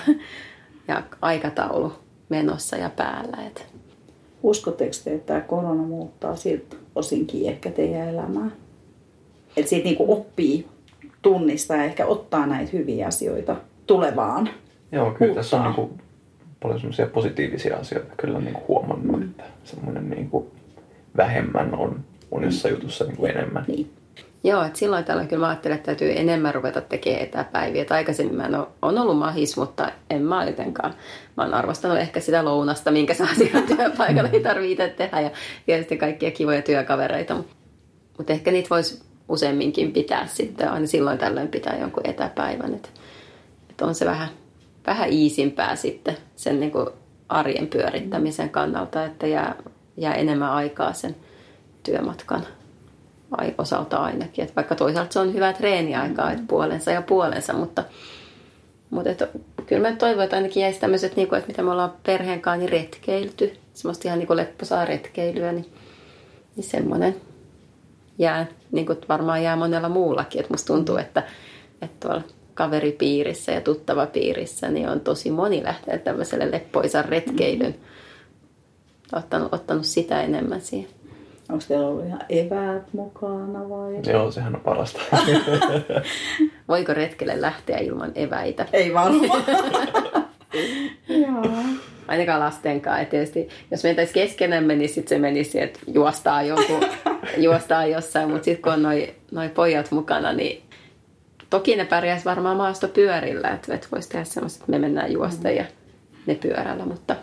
[0.87, 1.93] ja aikataulu
[2.29, 3.37] menossa ja päällä.
[3.47, 3.61] Että.
[4.43, 8.51] Uskotteko te, että tämä korona muuttaa siltä osinkin ehkä teidän elämää?
[9.57, 10.67] Että siitä niin oppii
[11.27, 13.55] tunnistaa ja ehkä ottaa näitä hyviä asioita
[13.87, 14.49] tulevaan.
[14.91, 15.43] Joo, kyllä muuttaa.
[15.43, 16.01] tässä on niin kuin
[16.61, 19.23] paljon semmoisia positiivisia asioita kyllä niin kuin huomannut, mm.
[19.23, 20.45] että semmoinen niin kuin
[21.17, 21.99] vähemmän on
[22.31, 22.73] monessa mm.
[22.73, 23.65] jutussa niin kuin enemmän.
[23.67, 23.91] Niin.
[24.43, 27.81] Joo, että silloin tällä kyllä mä ajattelen, että täytyy enemmän ruveta tekemään etäpäiviä.
[27.81, 30.93] Et aikaisemmin mä en ole, on ollut mahis, mutta en mä jotenkaan.
[31.37, 35.21] Mä oon arvostanut ehkä sitä lounasta, minkä saa siellä työpaikalla, ei tarvitse tehdä.
[35.21, 35.31] Ja,
[35.67, 37.35] ja sitten kaikkia kivoja työkavereita.
[37.35, 37.55] Mutta
[38.17, 40.71] mut ehkä niitä voisi useamminkin pitää sitten.
[40.71, 42.73] Aina silloin tällöin pitää jonkun etäpäivän.
[42.73, 42.89] Että
[43.69, 44.29] et on se vähän,
[44.87, 46.87] vähän iisimpää sitten sen niin kuin
[47.29, 49.55] arjen pyörittämisen kannalta, että jää,
[49.97, 51.15] jää enemmän aikaa sen
[51.83, 52.43] työmatkan
[53.57, 54.43] osalta ainakin.
[54.43, 57.83] Et vaikka toisaalta se on hyvä treeniaikaa, että puolensa ja puolensa, mutta,
[58.89, 59.23] mutta et,
[59.65, 62.59] kyllä mä toivon, että ainakin jäisi tämmöiset, niin kuin, että mitä me ollaan perheen kanssa
[62.59, 65.65] niin retkeilty, semmoista ihan niin kuin lepposaa retkeilyä, niin,
[66.55, 67.15] niin semmoinen
[68.17, 70.39] jää, niin kuin varmaan jää monella muullakin.
[70.39, 71.23] Että musta tuntuu, että,
[71.81, 77.75] että tuolla kaveripiirissä ja tuttava piirissä niin on tosi moni lähtenyt tämmöiselle leppoisan retkeilyn.
[79.13, 80.89] Ottanut, ottanut sitä enemmän siihen.
[81.49, 84.13] Onko teillä ollut ihan eväät mukana vai?
[84.13, 84.99] Joo, sehän on parasta.
[86.67, 88.65] Voiko retkelle lähteä ilman eväitä?
[88.73, 89.43] Ei varmaan.
[91.27, 91.63] Joo.
[92.07, 93.01] Ainakaan lasten kanssa.
[93.01, 96.79] Et tietysti, jos mentäisiin keskenämme, niin sitten se menisi, että juostaa, joku,
[97.37, 98.29] juostaa jossain.
[98.29, 100.63] Mutta sitten kun on noin noi pojat mukana, niin
[101.49, 103.49] toki ne pärjäisi varmaan maastopyörillä.
[103.49, 105.65] Että et voisi tehdä semmoista, että me mennään juosta ja
[106.25, 106.85] ne pyörällä.
[106.85, 107.15] Mutta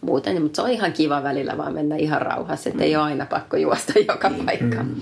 [0.00, 2.84] muuten, niin, mutta se on ihan kiva välillä vaan mennä ihan rauhassa, että mm.
[2.84, 4.46] ei ole aina pakko juosta joka mm.
[4.46, 4.86] paikkaan.
[4.86, 5.00] Mm.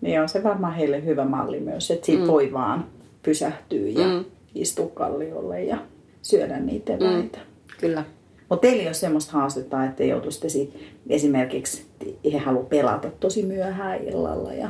[0.00, 2.28] Niin on se varmaan heille hyvä malli myös, että siitä mm.
[2.28, 2.86] voi vaan
[3.22, 4.24] pysähtyä ja mm.
[4.54, 5.78] istua kalliolle ja
[6.22, 7.38] syödä niitä eväitä.
[7.38, 7.53] Mm.
[7.84, 8.04] Kyllä.
[8.48, 10.78] Mutta teillä ei ole semmoista haastetta, että joutuisitte siitä,
[11.08, 11.86] esimerkiksi,
[12.32, 14.68] he haluaa pelata tosi myöhään illalla ja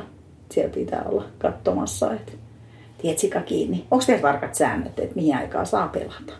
[0.51, 2.31] siellä pitää olla katsomassa, että
[3.01, 3.85] tietsika kiinni.
[3.91, 6.33] Onko teillä tarkat säännöt, että mihin aikaa saa pelata?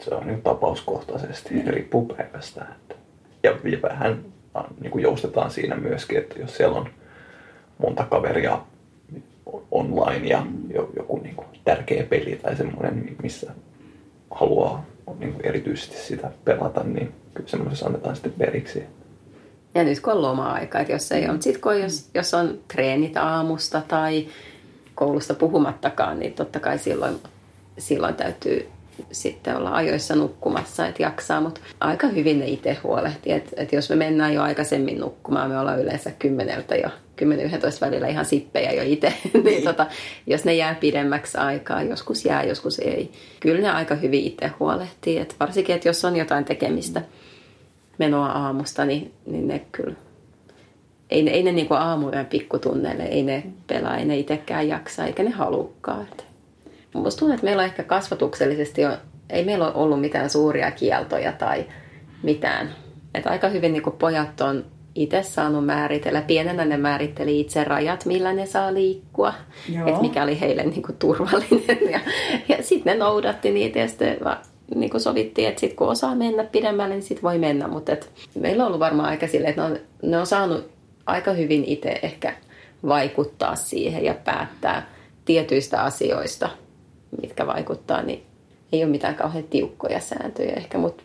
[0.00, 1.62] se on niin tapauskohtaisesti, mm.
[1.66, 2.66] riippuu päivästä.
[2.72, 2.94] Että.
[3.42, 4.24] Ja, ja vähän
[4.80, 6.88] niin kuin joustetaan siinä myöskin, että jos siellä on
[7.78, 8.60] monta kaveria
[9.70, 10.46] online ja
[10.96, 13.52] joku niin kuin tärkeä peli tai semmoinen, missä
[14.30, 14.84] haluaa
[15.18, 18.82] niin kuin erityisesti sitä pelata, niin kyllä semmoisessa annetaan sitten periksi.
[19.74, 22.58] Ja nyt kun on loma-aika, että jos ei ole, mutta sitten kun jos, jos on
[22.68, 24.28] treenit aamusta tai
[24.94, 27.20] koulusta puhumattakaan, niin totta kai silloin,
[27.78, 28.68] silloin täytyy
[29.12, 33.90] sitten olla ajoissa nukkumassa, että jaksaa, mutta aika hyvin ne itse huolehtii, että, että jos
[33.90, 36.88] me mennään jo aikaisemmin nukkumaan, me ollaan yleensä kymmeneltä jo
[37.22, 37.24] 10-11
[37.80, 39.86] välillä ihan sippejä jo itse, niin, niin tota,
[40.26, 43.12] jos ne jää pidemmäksi aikaa, joskus jää, joskus ei.
[43.40, 47.02] Kyllä ne aika hyvin itse huolehtii, että varsinkin, että jos on jotain tekemistä
[47.98, 49.96] menoa aamusta, niin, niin ne kyllä
[51.12, 55.22] ei ne, ei ne niin aamuyön pikkutunneille, ei ne pelaa, ei ne itsekään jaksa, eikä
[55.22, 56.06] ne halukkaan.
[56.94, 58.90] Musta tuntuu, että meillä on ehkä kasvatuksellisesti jo,
[59.30, 61.66] ei meillä ole ollut mitään suuria kieltoja tai
[62.22, 62.74] mitään.
[63.14, 64.64] Että aika hyvin niin pojat on
[64.94, 66.22] itse saanut määritellä.
[66.22, 69.34] Pienenä ne määritteli itse rajat, millä ne saa liikkua.
[69.86, 71.90] Että mikä oli heille niin kuin turvallinen.
[71.90, 72.00] Ja,
[72.48, 74.18] ja sitten ne noudatti niitä ja sitten
[74.74, 77.68] niin kuin sovittiin, että sit kun osaa mennä pidemmälle, niin sitten voi mennä.
[77.68, 77.92] Mutta
[78.34, 80.70] meillä on ollut varmaan aika silleen, että ne on, ne on saanut
[81.06, 82.34] aika hyvin itse ehkä
[82.86, 84.90] vaikuttaa siihen ja päättää
[85.24, 86.48] tietyistä asioista–
[87.20, 88.22] mitkä vaikuttaa, niin
[88.72, 91.02] ei ole mitään kauhean tiukkoja sääntöjä ehkä, mutta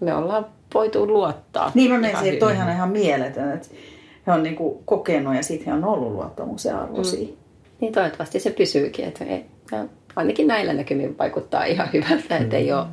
[0.00, 1.72] me ollaan voitu luottaa.
[1.74, 3.68] Niin on se, toihan on ihan mieletön, että
[4.26, 7.28] he on niinku kokenut ja sitten he on ollut luottamuksen arvoisia.
[7.28, 7.36] Mm.
[7.80, 9.44] Niin toivottavasti se pysyykin, että he,
[10.16, 12.86] ainakin näillä näkymin vaikuttaa ihan hyvältä, että ei ole,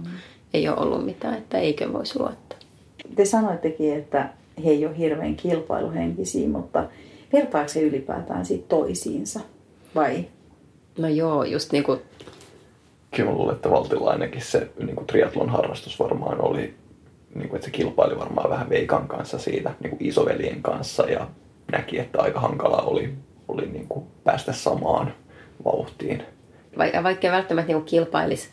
[0.53, 2.59] ei ole ollut mitään, että eikö voisi luottaa.
[3.15, 4.29] Te sanoittekin, että
[4.65, 6.83] he ei ole hirveän kilpailuhenkisiä, mutta
[7.33, 9.39] vertaako se ylipäätään siitä toisiinsa
[9.95, 10.25] vai?
[10.97, 11.99] No joo, just niin kuin
[13.15, 16.73] kyllä mä luulen, että Valtilla ainakin se niin kuin triatlon harrastus varmaan oli,
[17.35, 21.27] niin kuin, että se kilpaili varmaan vähän Veikan kanssa siitä niin kuin isoveljen kanssa ja
[21.71, 23.13] näki, että aika hankala oli,
[23.47, 25.13] oli niin kuin päästä samaan
[25.65, 26.23] vauhtiin.
[26.77, 28.49] Vaikka, vaikka välttämättä niin kilpailisi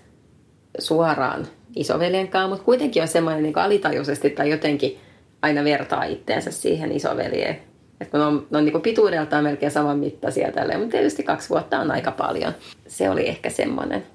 [0.78, 1.46] suoraan
[1.76, 4.98] isoveljen kanssa, mutta kuitenkin on semmoinen niin alitajuisesti tai jotenkin
[5.42, 7.58] aina vertaa itteensä siihen isoveljeen.
[8.00, 11.78] Että ne on, ne on niin pituudeltaan melkein saman mittaisia tälleen, mutta tietysti kaksi vuotta
[11.78, 12.52] on aika paljon.
[12.86, 14.06] Se oli ehkä semmoinen.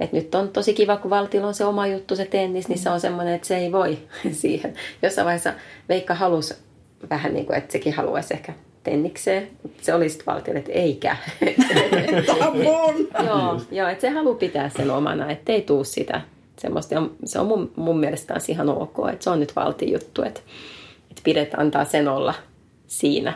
[0.00, 2.90] Että nyt on tosi kiva, kun Valtilla on se oma juttu, se tennis, niin se
[2.90, 3.98] on semmoinen, että se ei voi
[4.32, 4.74] siihen.
[5.02, 5.52] Jossain vaiheessa
[5.88, 6.54] Veikka halusi
[7.10, 9.48] vähän niin kuin, että sekin haluaisi ehkä tennikseen.
[9.80, 11.16] Se oli sitten Valtille, että eikä.
[13.26, 16.20] joo, joo, että se haluaa pitää sen omana, ettei tuu sitä
[16.58, 17.02] semmoista.
[17.24, 20.40] Se on mun, mun mielestä ihan ok, että se on nyt valtin juttu, että,
[21.10, 22.34] että pidet antaa sen olla
[22.86, 23.32] siinä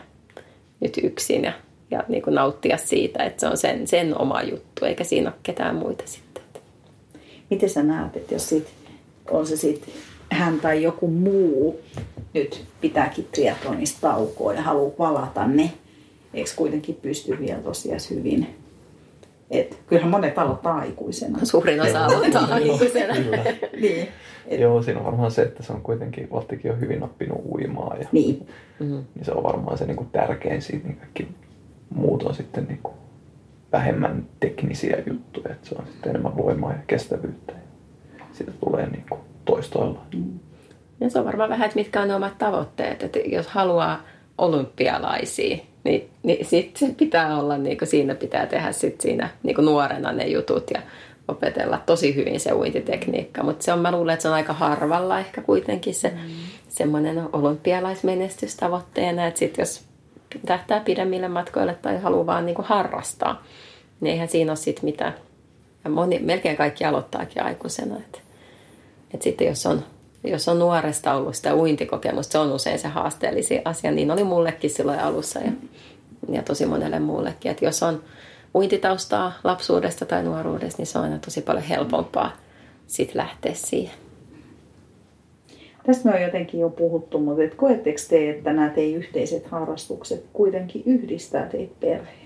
[0.80, 1.52] nyt yksin ja,
[1.90, 5.38] ja niin kuin nauttia siitä, että se on sen, sen oma juttu, eikä siinä ole
[5.42, 6.23] ketään muita sitten.
[7.55, 8.66] Miten sä näet, että jos sit,
[9.30, 9.94] on se sitten
[10.30, 11.80] hän tai joku muu
[12.34, 15.72] nyt pitääkin triathlonista taukoa ja haluaa palata, ne
[16.34, 18.46] eikö kuitenkin pysty vielä tosiaan hyvin
[19.50, 21.38] et kyllähän monet aloittaa aikuisena.
[21.42, 23.14] Suurin osa aloittaa aikuisena.
[23.82, 24.09] niin.
[24.46, 24.61] Et...
[24.61, 27.96] Joo, siinä on varmaan se, että se on kuitenkin, Valttikin on hyvin oppinut uimaa.
[28.00, 28.46] Ja, niin.
[28.80, 29.05] Mm-hmm.
[29.14, 31.28] niin se on varmaan se niin kuin tärkein siitä, niin kaikki
[31.94, 32.94] muut on sitten niin kuin
[33.74, 35.54] vähemmän teknisiä juttuja.
[35.54, 37.52] Että se on sitten enemmän voimaa ja kestävyyttä.
[38.18, 40.00] Ja siitä tulee niin kuin toistoilla.
[40.14, 40.38] Mm.
[41.00, 43.02] Ja se on varmaan vähän, että mitkä on ne omat tavoitteet.
[43.02, 44.00] Että jos haluaa
[44.38, 49.64] olympialaisia, niin, niin sitten pitää olla, niin kuin siinä pitää tehdä sit siinä niin kuin
[49.64, 50.82] nuorena ne jutut ja
[51.28, 53.42] opetella tosi hyvin se uintitekniikka.
[53.42, 56.18] Mutta se on, mä luulen, että se on aika harvalla ehkä kuitenkin se mm.
[56.68, 59.84] semmoinen olympialaismenestys tavoitteena, että sitten jos
[60.47, 63.43] tähtää pidemmille matkoille tai haluaa vaan niin kuin harrastaa,
[64.01, 65.14] niin eihän siinä ole sitten mitään.
[65.85, 67.97] Ja moni, melkein kaikki aloittaakin aikuisena.
[67.97, 68.18] Että,
[69.14, 69.85] että sitten jos on
[70.24, 73.91] jos on nuoresta ollut sitä uintikokemusta, se on usein se haasteellisin asia.
[73.91, 75.53] Niin oli mullekin silloin alussa ja,
[76.28, 77.51] ja tosi monelle muullekin.
[77.51, 78.03] Että jos on
[78.55, 82.37] uintitaustaa lapsuudesta tai nuoruudesta, niin se on aina tosi paljon helpompaa
[82.87, 84.03] sit lähteä siihen.
[85.87, 90.24] Tästä me on jotenkin jo puhuttu, mutta et koetteko te, että nämä teidän yhteiset harrastukset
[90.32, 92.24] kuitenkin yhdistää teitä perheenä?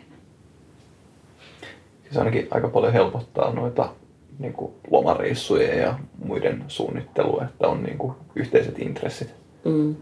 [2.10, 3.88] Se ainakin aika paljon helpottaa noita
[4.38, 9.34] niin kuin lomareissujen ja muiden suunnittelua, että on niin kuin yhteiset intressit.
[9.64, 9.96] Mm.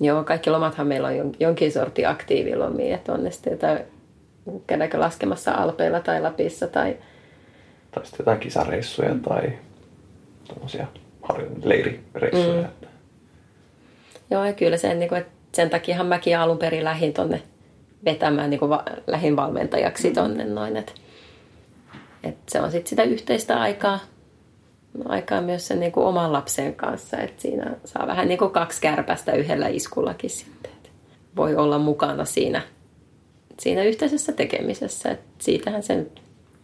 [0.00, 3.78] Joo, kaikki lomathan meillä on jonkin sortin aktiivilomia, että on ne sitten jotain,
[4.66, 6.96] käydäänkö laskemassa Alpeilla tai Lapissa tai...
[7.90, 9.20] Tai sitten jotain kisareissuja mm.
[9.20, 9.52] tai
[10.48, 10.86] tuommoisia
[11.62, 12.62] leirireissuja.
[12.62, 12.88] Mm.
[14.30, 17.42] Joo, ja kyllä sen, niin kuin, että sen takiahan mäkin alun perin lähin tonne
[18.04, 20.14] vetämään niin kuin va, lähin valmentajaksi mm.
[20.14, 20.92] tonne noin, että
[22.22, 24.00] et se on sitten sitä yhteistä aikaa,
[25.04, 27.18] aikaa myös sen niin kuin oman lapsen kanssa.
[27.18, 30.70] Et siinä saa vähän niin kuin kaksi kärpästä yhdellä iskullakin sitten.
[30.72, 30.90] Et
[31.36, 32.62] voi olla mukana siinä,
[33.60, 35.10] siinä yhteisessä tekemisessä.
[35.10, 36.10] Et siitähän sen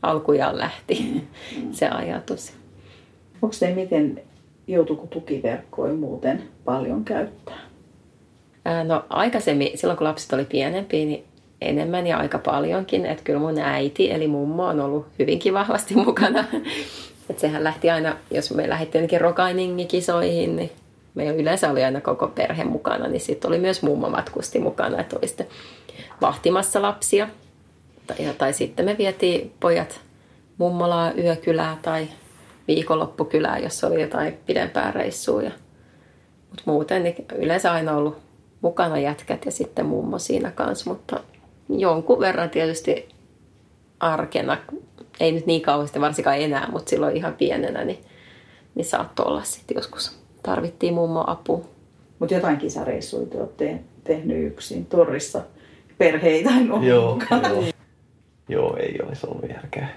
[0.02, 1.24] alkujaan lähti
[1.72, 2.52] se ajatus.
[3.42, 4.22] Onko se miten,
[4.68, 7.58] joutuuko tukiverkkoja muuten paljon käyttää?
[8.84, 11.24] No aikaisemmin, silloin kun lapset oli pienempiä, niin
[11.60, 13.06] enemmän ja aika paljonkin.
[13.06, 16.44] Että kyllä mun äiti eli mummo on ollut hyvinkin vahvasti mukana.
[17.30, 20.70] Että sehän lähti aina, jos me lähdettiin jonnekin rokainingikisoihin, niin
[21.14, 25.16] meillä yleensä oli aina koko perhe mukana, niin sitten oli myös mummo matkusti mukana, että
[25.16, 25.46] oli sitten
[26.20, 27.28] vahtimassa lapsia.
[28.06, 30.00] Tai, tai sitten me vietiin pojat
[30.58, 32.08] mummolaa yökylää tai
[32.68, 35.42] viikonloppukylää, jos oli jotain pidempää reissua.
[36.48, 38.18] Mutta muuten niin yleensä aina ollut
[38.60, 41.20] mukana jätkät ja sitten mummo siinä kanssa, mutta
[41.68, 43.08] jonkun verran tietysti
[44.00, 44.58] arkena,
[45.20, 47.98] ei nyt niin kauheasti varsinkaan enää, mutta silloin ihan pienenä, niin,
[48.74, 50.18] niin saattoi olla sitten joskus.
[50.42, 51.64] Tarvittiin mummo apua.
[52.18, 55.42] Mutta jotain kisareissuja te olette tehnyt yksin torrissa
[55.98, 56.82] perheitä joo.
[56.82, 57.18] Joo.
[58.48, 59.88] joo, ei olisi ollut järkeä.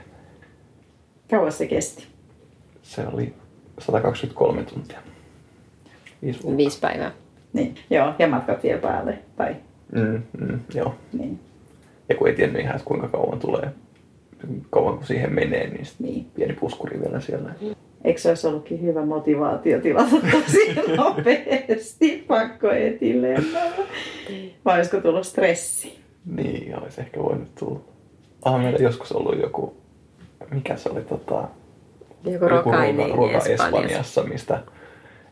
[1.29, 2.07] Kauan se kesti?
[2.91, 3.33] Se oli
[3.79, 4.99] 123 tuntia.
[6.21, 7.11] Viisi, Viisi päivää.
[7.53, 9.55] Niin, joo, ja matkat vielä päälle, tai?
[9.91, 10.95] Mm, mm, joo.
[11.13, 11.39] Niin.
[12.09, 13.69] Ja kun ei tiennyt ihan, että kuinka kauan tulee,
[14.69, 16.25] kauan kun siihen menee, niin, niin.
[16.35, 17.53] pieni puskuri vielä siellä.
[18.03, 23.35] Eikö se olisi ollutkin hyvä motivaatio tilata tosi nopeasti pakkoetille?
[24.65, 25.99] Vai olisiko tullut stressi?
[26.25, 27.79] Niin, olisi ehkä voinut tulla.
[28.45, 29.77] Ah, meillä joskus ollut joku,
[30.53, 31.47] mikä se oli, tota,
[32.23, 33.65] joku, joku ruoka, ruoka Espanjassa.
[33.65, 34.59] Espanjassa, mistä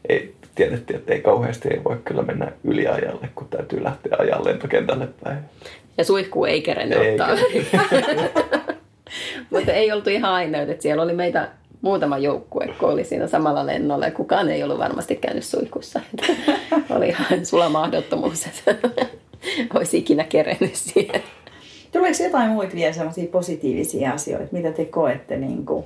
[0.10, 5.08] ei tiedettiin, että ei kauheasti ei voi kyllä mennä yliajalle, kun täytyy lähteä ajan lentokentälle
[5.24, 5.40] päin.
[5.98, 7.30] Ja suihku ei kerennyt ottaa.
[9.50, 11.50] Mutta ei oltu ihan aina, että siellä oli meitä
[11.82, 16.02] muutama joukkue, kun oli siinä samalla lennolla ja kukaan ei ollut varmasti käynyt suihkussa.
[16.96, 18.76] oli ihan sula mahdottomuus, että
[19.74, 21.24] olisi ikinä kerennyt siihen.
[21.92, 25.86] Tuleeko jotain muita vielä sellaisia positiivisia asioita, mitä te koette, niin kuin,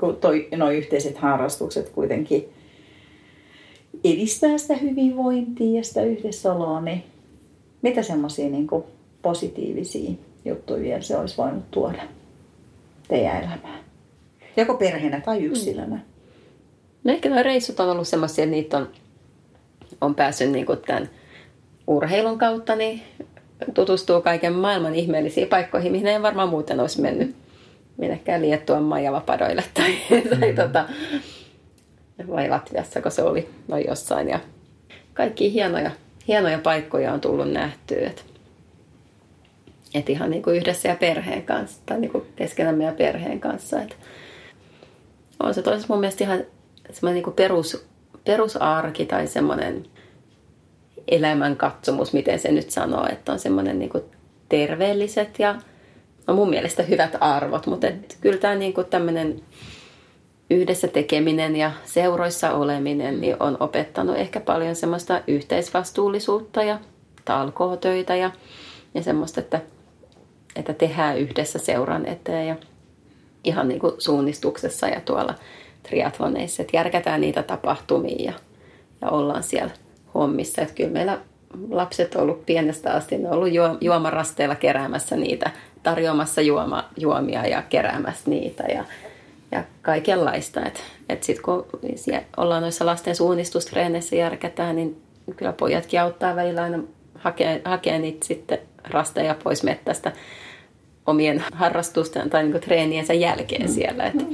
[0.00, 2.48] kun toi, noi yhteiset harrastukset kuitenkin
[4.04, 7.04] edistää sitä hyvinvointia ja sitä yhdessäoloa, niin
[7.82, 8.68] mitä semmoisia niin
[9.22, 10.10] positiivisia
[10.44, 12.02] juttuja vielä se olisi voinut tuoda
[13.08, 13.80] teidän elämään?
[14.56, 15.96] Joko perheenä tai yksilönä?
[15.96, 16.02] Mm.
[17.04, 18.88] No ehkä nuo reissut on ollut semmoisia, että niitä on,
[20.00, 21.10] on päässyt niin tämän
[21.86, 23.02] urheilun kautta niin
[23.74, 27.39] tutustuu kaiken maailman ihmeellisiin paikkoihin, mihin ei varmaan muuten olisi mennyt.
[28.00, 30.56] Minnekään Liettuan Maijavapadoille tai, tai mm.
[30.56, 30.88] tota,
[32.28, 34.28] vai Latviassa, kun se oli noin jossain.
[34.28, 34.40] Ja
[35.14, 35.90] kaikki hienoja,
[36.28, 38.06] hienoja paikkoja on tullut nähtyä.
[38.06, 38.22] Että
[39.94, 43.82] et ihan niin kuin yhdessä ja perheen kanssa, tai niin kuin keskenämme ja perheen kanssa.
[43.82, 43.96] Et
[45.42, 46.44] on se toisaalta mun mielestä ihan
[46.90, 47.86] semmoinen niin kuin perus,
[48.24, 49.84] perusarki tai semmoinen
[51.08, 54.04] elämänkatsomus, miten se nyt sanoo, että on semmoinen niin kuin
[54.48, 55.54] terveelliset ja
[56.28, 59.42] on mun mielestä hyvät arvot, mutta et kyllä tämä niin kuin tämmöinen
[60.50, 66.78] yhdessä tekeminen ja seuroissa oleminen niin on opettanut ehkä paljon semmoista yhteisvastuullisuutta ja
[67.24, 68.30] talkootöitä ja,
[68.94, 69.60] ja semmoista, että,
[70.56, 72.56] että tehdään yhdessä seuran eteen ja
[73.44, 75.34] ihan niin kuin suunnistuksessa ja tuolla
[75.82, 78.32] triatloneissa, että järkätään niitä tapahtumia ja,
[79.00, 79.70] ja ollaan siellä
[80.14, 80.62] hommissa.
[80.62, 81.18] Että kyllä meillä
[81.70, 85.50] lapset on ollut pienestä asti, ne on ollut juomarasteilla keräämässä niitä,
[85.82, 88.84] tarjoamassa juoma, juomia ja keräämässä niitä ja,
[89.52, 90.66] ja kaikenlaista.
[90.66, 91.66] Että et sitten kun
[92.36, 95.02] ollaan noissa lasten suunnistustreeneissä järkätään, niin
[95.36, 96.78] kyllä pojatkin auttaa välillä aina
[97.14, 100.12] hakea, hakea niitä sitten rasteja pois mettästä
[101.06, 103.74] omien harrastusten tai niin treeniensä jälkeen mm.
[103.74, 104.06] siellä.
[104.06, 104.24] Että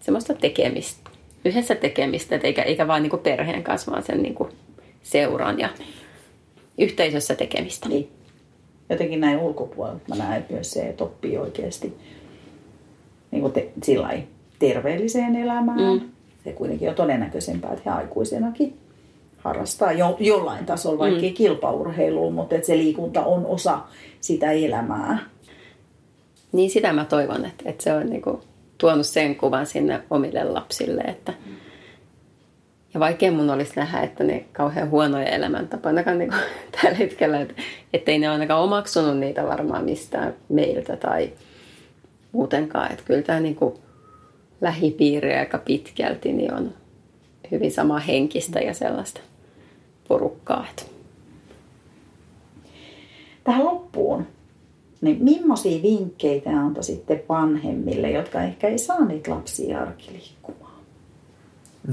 [0.00, 1.10] semmoista tekemistä,
[1.44, 4.36] yhdessä tekemistä, eikä, eikä vain niin perheen kanssa, vaan sen niin
[5.02, 5.68] seuran ja
[6.78, 7.88] yhteisössä tekemistä.
[7.88, 8.17] Niin.
[8.90, 11.96] Jotenkin näin ulkopuolelta mä näen myös se, että oppii oikeasti
[13.30, 13.72] niin kuin te,
[14.58, 15.80] terveelliseen elämään.
[15.80, 16.00] Mm.
[16.44, 18.76] Se kuitenkin on todennäköisempää, että he aikuisenakin
[19.38, 21.34] harrastaa jo, jollain tasolla, vaikka mm.
[21.34, 23.80] kilpaurheilua, mutta että se liikunta on osa
[24.20, 25.18] sitä elämää.
[26.52, 28.40] Niin sitä mä toivon, että, että se on niin kuin
[28.78, 31.34] tuonut sen kuvan sinne omille lapsille, että
[32.94, 36.32] ja vaikea mun olisi nähdä, että ne kauhean huonoja elämäntapoja, ainakaan niin
[36.82, 37.54] tällä hetkellä, että
[37.92, 41.32] ettei ne ainakaan omaksunut niitä varmaan mistään meiltä tai
[42.32, 42.92] muutenkaan.
[42.92, 43.74] Että kyllä tämä niin kuin
[44.60, 46.74] lähipiiri aika pitkälti niin on
[47.50, 49.20] hyvin sama henkistä ja sellaista
[50.08, 50.66] porukkaa.
[50.70, 50.82] Että.
[53.44, 54.26] Tähän loppuun
[55.00, 60.67] niin millaisia vinkkejä antaisitte vanhemmille, jotka ehkä ei saa niitä lapsia arkiliikkumaan?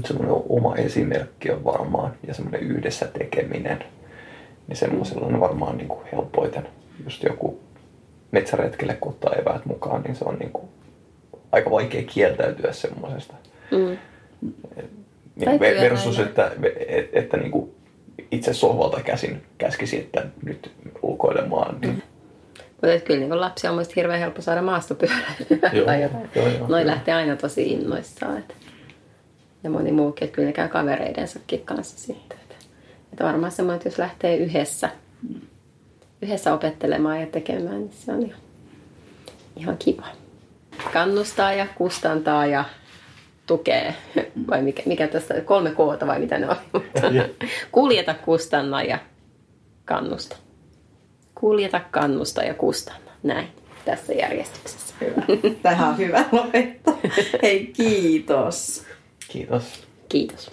[0.04, 3.84] Semmoinen oma esimerkki on varmaan ja semmoinen yhdessä tekeminen.
[4.68, 6.68] Niin semmoisella on varmaan niin kuin helpoiten.
[7.04, 7.60] Just joku
[8.30, 10.68] metsäretkelle kun ottaa eväät mukaan, niin se on niin kuin
[11.52, 13.34] aika vaikea kieltäytyä semmoisesta.
[13.70, 13.98] Mm.
[15.36, 16.50] Niin versus, että,
[16.88, 17.74] että, että niin kuin
[18.30, 20.72] itse sohvalta käsin käskisi, että nyt
[21.02, 21.80] ulkoilemaan.
[21.80, 22.02] Niin mm
[22.82, 26.30] mutta kyllä niin lapsia on mielestäni hirveän helppo saada maastopyöräilyä tai jotain.
[26.34, 26.86] Joo, joo, Noi joo.
[26.86, 28.38] lähtee aina tosi innoissaan.
[28.38, 28.54] Että,
[29.66, 32.38] ja moni muukin, että kyllä ne käy kavereidensakin kanssa sitten.
[32.42, 32.54] Että,
[33.12, 34.90] että varmaan semmoinen, että jos lähtee yhdessä,
[36.22, 38.40] yhdessä opettelemaan ja tekemään, niin se on ihan,
[39.56, 40.06] ihan kiva.
[40.92, 42.64] Kannustaa ja kustantaa ja
[43.46, 43.94] tukee,
[44.50, 46.56] vai mikä, mikä tässä, kolme koota vai mitä ne on.
[47.72, 48.98] Kuljeta, kustanna ja
[49.84, 50.36] kannusta
[51.40, 53.10] kuljeta, kannusta ja kustanna.
[53.22, 53.48] Näin
[53.84, 54.94] tässä järjestyksessä.
[55.00, 55.22] Hyvä.
[55.62, 56.98] Tähän on hyvä lopettaa.
[57.42, 58.84] Hei, kiitos.
[59.28, 59.86] Kiitos.
[60.08, 60.50] Kiitos.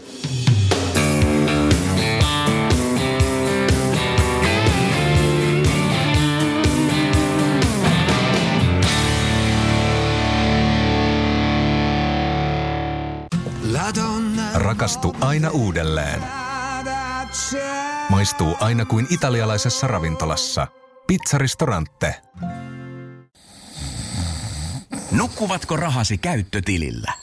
[14.53, 16.23] Rakastu aina uudelleen.
[18.09, 20.67] Maistuu aina kuin italialaisessa ravintolassa.
[21.07, 22.21] Pizzaristorante.
[25.11, 27.22] Nukkuvatko rahasi käyttötilillä?